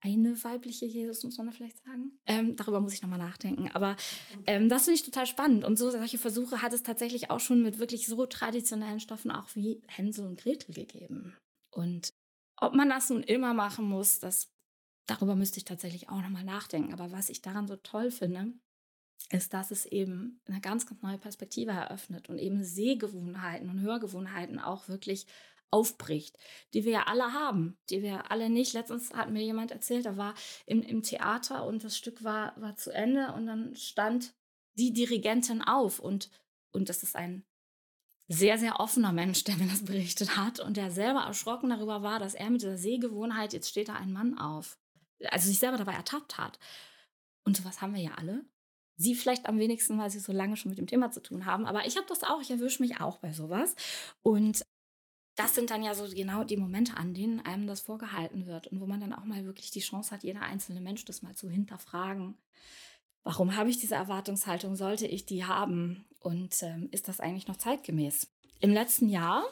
Eine 0.00 0.42
weibliche 0.44 0.86
Jesus, 0.86 1.24
muss 1.24 1.38
man 1.38 1.48
da 1.48 1.52
vielleicht 1.52 1.84
sagen. 1.84 2.12
Ähm, 2.24 2.54
darüber 2.54 2.80
muss 2.80 2.92
ich 2.92 3.02
nochmal 3.02 3.18
nachdenken. 3.18 3.68
Aber 3.74 3.96
ähm, 4.46 4.68
das 4.68 4.84
finde 4.84 4.94
ich 4.94 5.04
total 5.04 5.26
spannend. 5.26 5.64
Und 5.64 5.76
so 5.76 5.90
solche 5.90 6.18
Versuche 6.18 6.62
hat 6.62 6.72
es 6.72 6.84
tatsächlich 6.84 7.30
auch 7.30 7.40
schon 7.40 7.62
mit 7.62 7.80
wirklich 7.80 8.06
so 8.06 8.24
traditionellen 8.24 9.00
Stoffen 9.00 9.32
auch 9.32 9.48
wie 9.54 9.82
Hänsel 9.88 10.26
und 10.26 10.40
Gretel 10.40 10.72
gegeben. 10.72 11.36
Und 11.70 12.14
ob 12.60 12.74
man 12.74 12.88
das 12.88 13.10
nun 13.10 13.22
immer 13.22 13.54
machen 13.54 13.88
muss, 13.88 14.18
das, 14.20 14.52
darüber 15.06 15.36
müsste 15.36 15.58
ich 15.58 15.64
tatsächlich 15.64 16.08
auch 16.08 16.20
nochmal 16.20 16.44
nachdenken. 16.44 16.92
Aber 16.92 17.12
was 17.12 17.28
ich 17.28 17.42
daran 17.42 17.68
so 17.68 17.76
toll 17.76 18.10
finde, 18.10 18.52
ist, 19.30 19.52
dass 19.52 19.70
es 19.70 19.86
eben 19.86 20.40
eine 20.46 20.60
ganz, 20.60 20.86
ganz 20.86 21.02
neue 21.02 21.18
Perspektive 21.18 21.72
eröffnet 21.72 22.28
und 22.28 22.38
eben 22.38 22.62
Sehgewohnheiten 22.62 23.68
und 23.68 23.80
Hörgewohnheiten 23.80 24.58
auch 24.58 24.88
wirklich 24.88 25.26
aufbricht, 25.70 26.38
die 26.72 26.84
wir 26.84 26.92
ja 26.92 27.02
alle 27.08 27.32
haben, 27.32 27.76
die 27.90 28.02
wir 28.02 28.30
alle 28.30 28.48
nicht. 28.48 28.72
Letztens 28.72 29.12
hat 29.12 29.30
mir 29.30 29.42
jemand 29.42 29.70
erzählt, 29.70 30.06
er 30.06 30.16
war 30.16 30.34
im, 30.66 30.82
im 30.82 31.02
Theater 31.02 31.66
und 31.66 31.84
das 31.84 31.96
Stück 31.96 32.24
war, 32.24 32.58
war 32.60 32.76
zu 32.76 32.90
Ende 32.90 33.32
und 33.32 33.46
dann 33.46 33.76
stand 33.76 34.34
die 34.78 34.92
Dirigentin 34.92 35.60
auf 35.60 35.98
und, 35.98 36.30
und 36.72 36.88
das 36.88 37.02
ist 37.02 37.16
ein 37.16 37.44
sehr, 38.28 38.58
sehr 38.58 38.78
offener 38.78 39.12
Mensch, 39.12 39.44
der 39.44 39.56
mir 39.56 39.66
das 39.66 39.84
berichtet 39.84 40.36
hat 40.36 40.60
und 40.60 40.76
der 40.76 40.90
selber 40.90 41.20
erschrocken 41.20 41.70
darüber 41.70 42.02
war, 42.02 42.18
dass 42.18 42.34
er 42.34 42.50
mit 42.50 42.60
dieser 42.60 42.76
Sehgewohnheit, 42.76 43.54
jetzt 43.54 43.70
steht 43.70 43.88
da 43.88 43.94
ein 43.94 44.12
Mann 44.12 44.38
auf, 44.38 44.78
also 45.30 45.48
sich 45.48 45.58
selber 45.58 45.78
dabei 45.78 45.94
ertappt 45.94 46.36
hat. 46.36 46.58
Und 47.44 47.56
sowas 47.56 47.80
haben 47.80 47.94
wir 47.94 48.02
ja 48.02 48.12
alle. 48.16 48.44
Sie 48.96 49.14
vielleicht 49.14 49.46
am 49.46 49.58
wenigsten, 49.58 49.98
weil 49.98 50.10
sie 50.10 50.18
so 50.18 50.32
lange 50.32 50.56
schon 50.56 50.70
mit 50.70 50.78
dem 50.78 50.86
Thema 50.86 51.10
zu 51.10 51.22
tun 51.22 51.46
haben. 51.46 51.66
Aber 51.66 51.86
ich 51.86 51.96
habe 51.96 52.06
das 52.06 52.22
auch, 52.22 52.42
ich 52.42 52.50
erwische 52.50 52.82
mich 52.82 53.00
auch 53.00 53.18
bei 53.18 53.32
sowas. 53.32 53.74
Und 54.22 54.62
das 55.36 55.54
sind 55.54 55.70
dann 55.70 55.82
ja 55.82 55.94
so 55.94 56.04
genau 56.14 56.44
die 56.44 56.56
Momente, 56.56 56.96
an 56.96 57.14
denen 57.14 57.40
einem 57.40 57.66
das 57.66 57.80
vorgehalten 57.80 58.46
wird 58.46 58.66
und 58.66 58.80
wo 58.80 58.86
man 58.86 59.00
dann 59.00 59.12
auch 59.12 59.24
mal 59.24 59.44
wirklich 59.44 59.70
die 59.70 59.80
Chance 59.80 60.10
hat, 60.10 60.24
jeder 60.24 60.42
einzelne 60.42 60.80
Mensch 60.80 61.04
das 61.04 61.22
mal 61.22 61.36
zu 61.36 61.48
hinterfragen 61.48 62.36
Warum 63.28 63.56
habe 63.56 63.68
ich 63.68 63.76
diese 63.76 63.94
Erwartungshaltung? 63.94 64.74
Sollte 64.74 65.06
ich 65.06 65.26
die 65.26 65.44
haben? 65.44 66.06
Und 66.20 66.62
ähm, 66.62 66.88
ist 66.92 67.08
das 67.08 67.20
eigentlich 67.20 67.46
noch 67.46 67.58
zeitgemäß? 67.58 68.26
Im 68.60 68.72
letzten 68.72 69.10
Jahr 69.10 69.44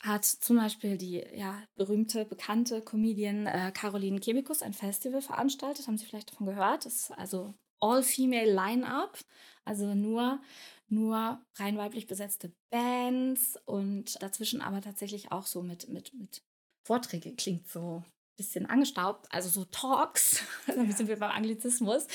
hat 0.00 0.24
zum 0.24 0.56
Beispiel 0.56 0.98
die 0.98 1.24
ja, 1.32 1.62
berühmte, 1.76 2.24
bekannte 2.24 2.82
Comedian 2.82 3.46
äh, 3.46 3.70
Caroline 3.72 4.18
Kebekus 4.18 4.60
ein 4.60 4.74
Festival 4.74 5.22
veranstaltet. 5.22 5.86
Haben 5.86 5.98
Sie 5.98 6.04
vielleicht 6.04 6.32
davon 6.32 6.46
gehört? 6.46 6.84
Das 6.84 6.96
ist 6.96 7.10
also 7.12 7.54
All-Female 7.78 8.52
Line-Up, 8.52 9.16
also 9.64 9.94
nur, 9.94 10.40
nur 10.88 11.40
rein 11.54 11.78
weiblich 11.78 12.08
besetzte 12.08 12.50
Bands 12.70 13.56
und 13.66 14.20
dazwischen 14.20 14.60
aber 14.60 14.80
tatsächlich 14.80 15.30
auch 15.30 15.46
so 15.46 15.62
mit, 15.62 15.88
mit, 15.88 16.12
mit 16.12 16.42
Vorträge. 16.82 17.36
Klingt 17.36 17.68
so 17.68 18.02
bisschen 18.36 18.66
angestaubt, 18.66 19.26
also 19.32 19.48
so 19.48 19.64
Talks, 19.66 20.42
da 20.66 20.74
sind 20.92 21.08
wir 21.08 21.18
beim 21.18 21.30
Anglizismus, 21.30 22.06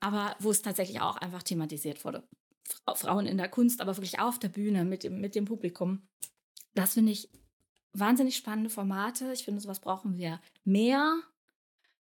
aber 0.00 0.34
wo 0.40 0.50
es 0.50 0.62
tatsächlich 0.62 1.00
auch 1.00 1.16
einfach 1.16 1.42
thematisiert 1.42 2.04
wurde. 2.04 2.26
Frauen 2.94 3.26
in 3.26 3.36
der 3.38 3.48
Kunst, 3.48 3.80
aber 3.80 3.96
wirklich 3.96 4.18
auf 4.18 4.38
der 4.38 4.48
Bühne 4.48 4.84
mit 4.84 5.04
dem, 5.04 5.20
mit 5.20 5.34
dem 5.34 5.44
Publikum. 5.44 6.08
Das 6.74 6.94
finde 6.94 7.12
ich 7.12 7.30
wahnsinnig 7.92 8.36
spannende 8.36 8.70
Formate. 8.70 9.32
Ich 9.32 9.44
finde, 9.44 9.60
sowas 9.60 9.80
brauchen 9.80 10.16
wir 10.16 10.40
mehr. 10.64 11.16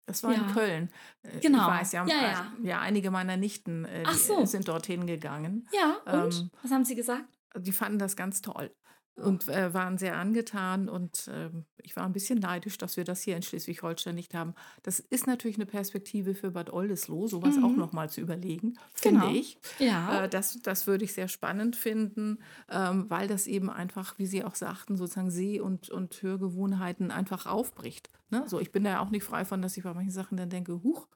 Das 0.06 0.22
war 0.22 0.32
Ja. 0.32 0.38
in 0.40 0.52
Köln. 0.52 0.90
Äh, 1.22 1.38
Genau. 1.40 1.62
Ich 1.68 1.80
weiß, 1.80 1.92
ja, 1.92 2.06
Ja, 2.06 2.14
äh, 2.16 2.22
ja. 2.32 2.52
ja 2.62 2.80
einige 2.80 3.10
meiner 3.10 3.36
Nichten 3.36 3.84
äh, 3.84 4.04
so. 4.14 4.44
sind 4.46 4.68
dorthin 4.68 5.06
gegangen. 5.06 5.68
Ja, 5.72 5.96
und? 6.22 6.34
Ähm, 6.34 6.50
Was 6.62 6.70
haben 6.70 6.84
Sie 6.84 6.94
gesagt? 6.94 7.24
Die 7.56 7.72
fanden 7.72 7.98
das 7.98 8.16
ganz 8.16 8.40
toll 8.42 8.74
und 9.16 9.48
äh, 9.48 9.72
waren 9.72 9.96
sehr 9.98 10.16
angetan. 10.16 10.88
Und 10.88 11.28
ähm, 11.32 11.64
ich 11.82 11.94
war 11.96 12.04
ein 12.04 12.12
bisschen 12.12 12.38
neidisch, 12.40 12.78
dass 12.78 12.96
wir 12.96 13.04
das 13.04 13.22
hier 13.22 13.36
in 13.36 13.42
Schleswig-Holstein 13.42 14.14
nicht 14.14 14.34
haben. 14.34 14.54
Das 14.82 14.98
ist 15.00 15.26
natürlich 15.26 15.56
eine 15.56 15.66
Perspektive 15.66 16.34
für 16.34 16.50
Bad 16.50 16.72
Oldesloe, 16.72 17.28
sowas 17.28 17.56
auch 17.62 17.70
Mhm. 17.70 17.78
noch 17.78 17.92
mal 17.92 18.10
zu 18.10 18.20
überlegen, 18.20 18.74
finde 18.92 19.20
Genau. 19.20 19.32
ich. 19.32 19.58
Ja. 19.78 20.24
Äh, 20.24 20.28
das, 20.28 20.58
das 20.62 20.86
würde 20.86 21.04
ich 21.04 21.12
sehr 21.12 21.28
spannend 21.28 21.76
finden, 21.76 22.38
ähm, 22.68 23.08
weil 23.08 23.28
das 23.28 23.46
eben 23.46 23.70
einfach, 23.70 24.18
wie 24.18 24.26
Sie 24.26 24.42
auch 24.44 24.54
sagten, 24.56 24.96
sozusagen 24.96 25.30
Seh- 25.30 25.60
und, 25.60 25.90
und 25.90 26.20
Hörgewohnheiten 26.22 27.10
einfach 27.10 27.46
aufbricht. 27.46 28.10
Ne? 28.30 28.42
So, 28.48 28.58
ich 28.58 28.72
bin 28.72 28.82
da 28.84 28.90
ja 28.90 29.00
auch 29.00 29.10
nicht 29.10 29.24
frei 29.24 29.44
von, 29.44 29.62
dass 29.62 29.76
ich 29.76 29.84
bei 29.84 29.94
manchen 29.94 30.10
Sachen 30.12 30.36
dann 30.36 30.50
denke, 30.50 30.82
huch, 30.82 31.06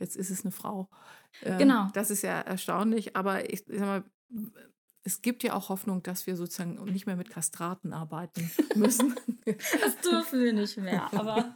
jetzt 0.00 0.16
ist 0.16 0.30
es 0.30 0.44
eine 0.44 0.50
Frau. 0.50 0.88
Ähm, 1.42 1.58
Genau. 1.58 1.88
Das 1.92 2.10
ist 2.10 2.22
ja 2.22 2.40
erstaunlich, 2.40 3.14
aber 3.16 3.48
ich, 3.52 3.68
ich 3.68 3.78
sag 3.78 3.86
mal, 3.86 4.04
es 5.04 5.22
gibt 5.22 5.42
ja 5.42 5.52
auch 5.54 5.68
Hoffnung, 5.68 6.02
dass 6.02 6.26
wir 6.26 6.34
sozusagen 6.36 6.82
nicht 6.92 7.06
mehr 7.06 7.16
mit 7.16 7.30
Kastraten 7.30 7.92
arbeiten 7.92 8.50
müssen. 8.74 9.14
Das 9.44 9.96
dürfen 10.02 10.42
wir 10.42 10.52
nicht 10.52 10.76
mehr, 10.78 11.12
aber 11.14 11.54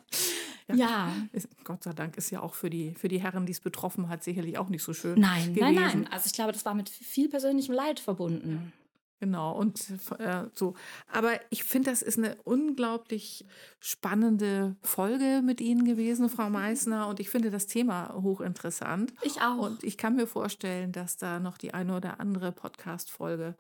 Ja. 0.69 0.75
ja. 0.75 1.17
Ist, 1.33 1.49
Gott 1.65 1.83
sei 1.83 1.95
Dank 1.95 2.17
ist 2.19 2.31
ja 2.31 2.41
auch 2.43 2.55
für 2.55 2.69
die, 2.69 2.95
für 2.95 3.09
die 3.09 3.21
Herren, 3.23 3.47
die 3.47 3.53
es 3.53 3.61
betroffen 3.61 4.09
hat, 4.11 4.23
sicherlich 4.23 4.59
auch 4.59 4.69
nicht 4.69 4.83
so 4.83 4.93
schön. 4.93 5.19
Nein, 5.19 5.55
nein, 5.59 5.75
gewesen. 5.75 6.01
nein. 6.03 6.13
Also 6.13 6.27
ich 6.27 6.35
glaube, 6.35 6.53
das 6.53 6.65
war 6.67 6.75
mit 6.75 6.91
viel 6.91 7.29
persönlichem 7.31 7.75
Leid 7.75 8.01
verbunden. 8.01 8.73
Genau, 9.21 9.53
und 9.59 9.85
äh, 10.19 10.45
so. 10.55 10.75
Aber 11.13 11.33
ich 11.51 11.65
finde, 11.65 11.91
das 11.91 12.03
ist 12.03 12.19
eine 12.19 12.37
unglaublich 12.45 13.45
spannende 13.81 14.77
Folge 14.83 15.43
mit 15.45 15.61
Ihnen 15.61 15.85
gewesen, 15.85 16.29
Frau 16.29 16.49
Meissner. 16.51 17.09
Und 17.09 17.19
ich 17.19 17.29
finde 17.29 17.51
das 17.51 17.67
Thema 17.67 18.15
hochinteressant. 18.15 19.13
Ich 19.23 19.41
auch. 19.41 19.59
Und 19.59 19.83
ich 19.83 19.97
kann 19.97 20.15
mir 20.15 20.29
vorstellen, 20.29 20.93
dass 20.93 21.17
da 21.17 21.41
noch 21.41 21.59
die 21.59 21.75
eine 21.75 21.97
oder 21.97 22.21
andere 22.21 22.53
Podcast-Folge 22.53 23.57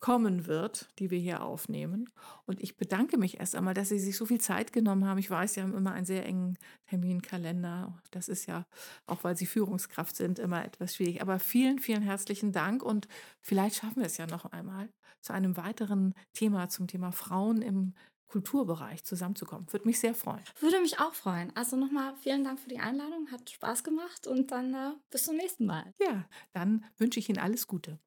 kommen 0.00 0.46
wird, 0.46 0.88
die 0.98 1.10
wir 1.10 1.18
hier 1.18 1.42
aufnehmen. 1.42 2.10
Und 2.46 2.60
ich 2.60 2.76
bedanke 2.76 3.18
mich 3.18 3.40
erst 3.40 3.54
einmal, 3.54 3.74
dass 3.74 3.88
Sie 3.88 3.98
sich 3.98 4.16
so 4.16 4.26
viel 4.26 4.40
Zeit 4.40 4.72
genommen 4.72 5.06
haben. 5.06 5.18
Ich 5.18 5.30
weiß, 5.30 5.54
Sie 5.54 5.62
haben 5.62 5.74
immer 5.74 5.92
einen 5.92 6.06
sehr 6.06 6.24
engen 6.24 6.58
Terminkalender. 6.88 8.00
Das 8.10 8.28
ist 8.28 8.46
ja, 8.46 8.66
auch 9.06 9.24
weil 9.24 9.36
Sie 9.36 9.46
Führungskraft 9.46 10.14
sind, 10.14 10.38
immer 10.38 10.64
etwas 10.64 10.96
schwierig. 10.96 11.20
Aber 11.22 11.38
vielen, 11.38 11.78
vielen 11.78 12.02
herzlichen 12.02 12.52
Dank 12.52 12.82
und 12.82 13.08
vielleicht 13.40 13.76
schaffen 13.76 13.96
wir 13.96 14.06
es 14.06 14.16
ja 14.16 14.26
noch 14.26 14.44
einmal 14.46 14.88
zu 15.20 15.32
einem 15.32 15.56
weiteren 15.56 16.14
Thema 16.32 16.68
zum 16.68 16.86
Thema 16.86 17.10
Frauen 17.12 17.62
im 17.62 17.94
Kulturbereich 18.28 19.04
zusammenzukommen. 19.04 19.72
Würde 19.72 19.86
mich 19.86 19.98
sehr 19.98 20.14
freuen. 20.14 20.42
Würde 20.60 20.80
mich 20.80 21.00
auch 21.00 21.14
freuen. 21.14 21.50
Also 21.56 21.76
nochmal 21.76 22.14
vielen 22.16 22.44
Dank 22.44 22.60
für 22.60 22.68
die 22.68 22.78
Einladung. 22.78 23.28
Hat 23.32 23.48
Spaß 23.48 23.82
gemacht 23.82 24.26
und 24.26 24.52
dann 24.52 24.74
äh, 24.74 24.92
bis 25.10 25.24
zum 25.24 25.36
nächsten 25.36 25.66
Mal. 25.66 25.94
Ja, 25.98 26.28
dann 26.52 26.84
wünsche 26.98 27.18
ich 27.18 27.28
Ihnen 27.28 27.38
alles 27.38 27.66
Gute. 27.66 27.96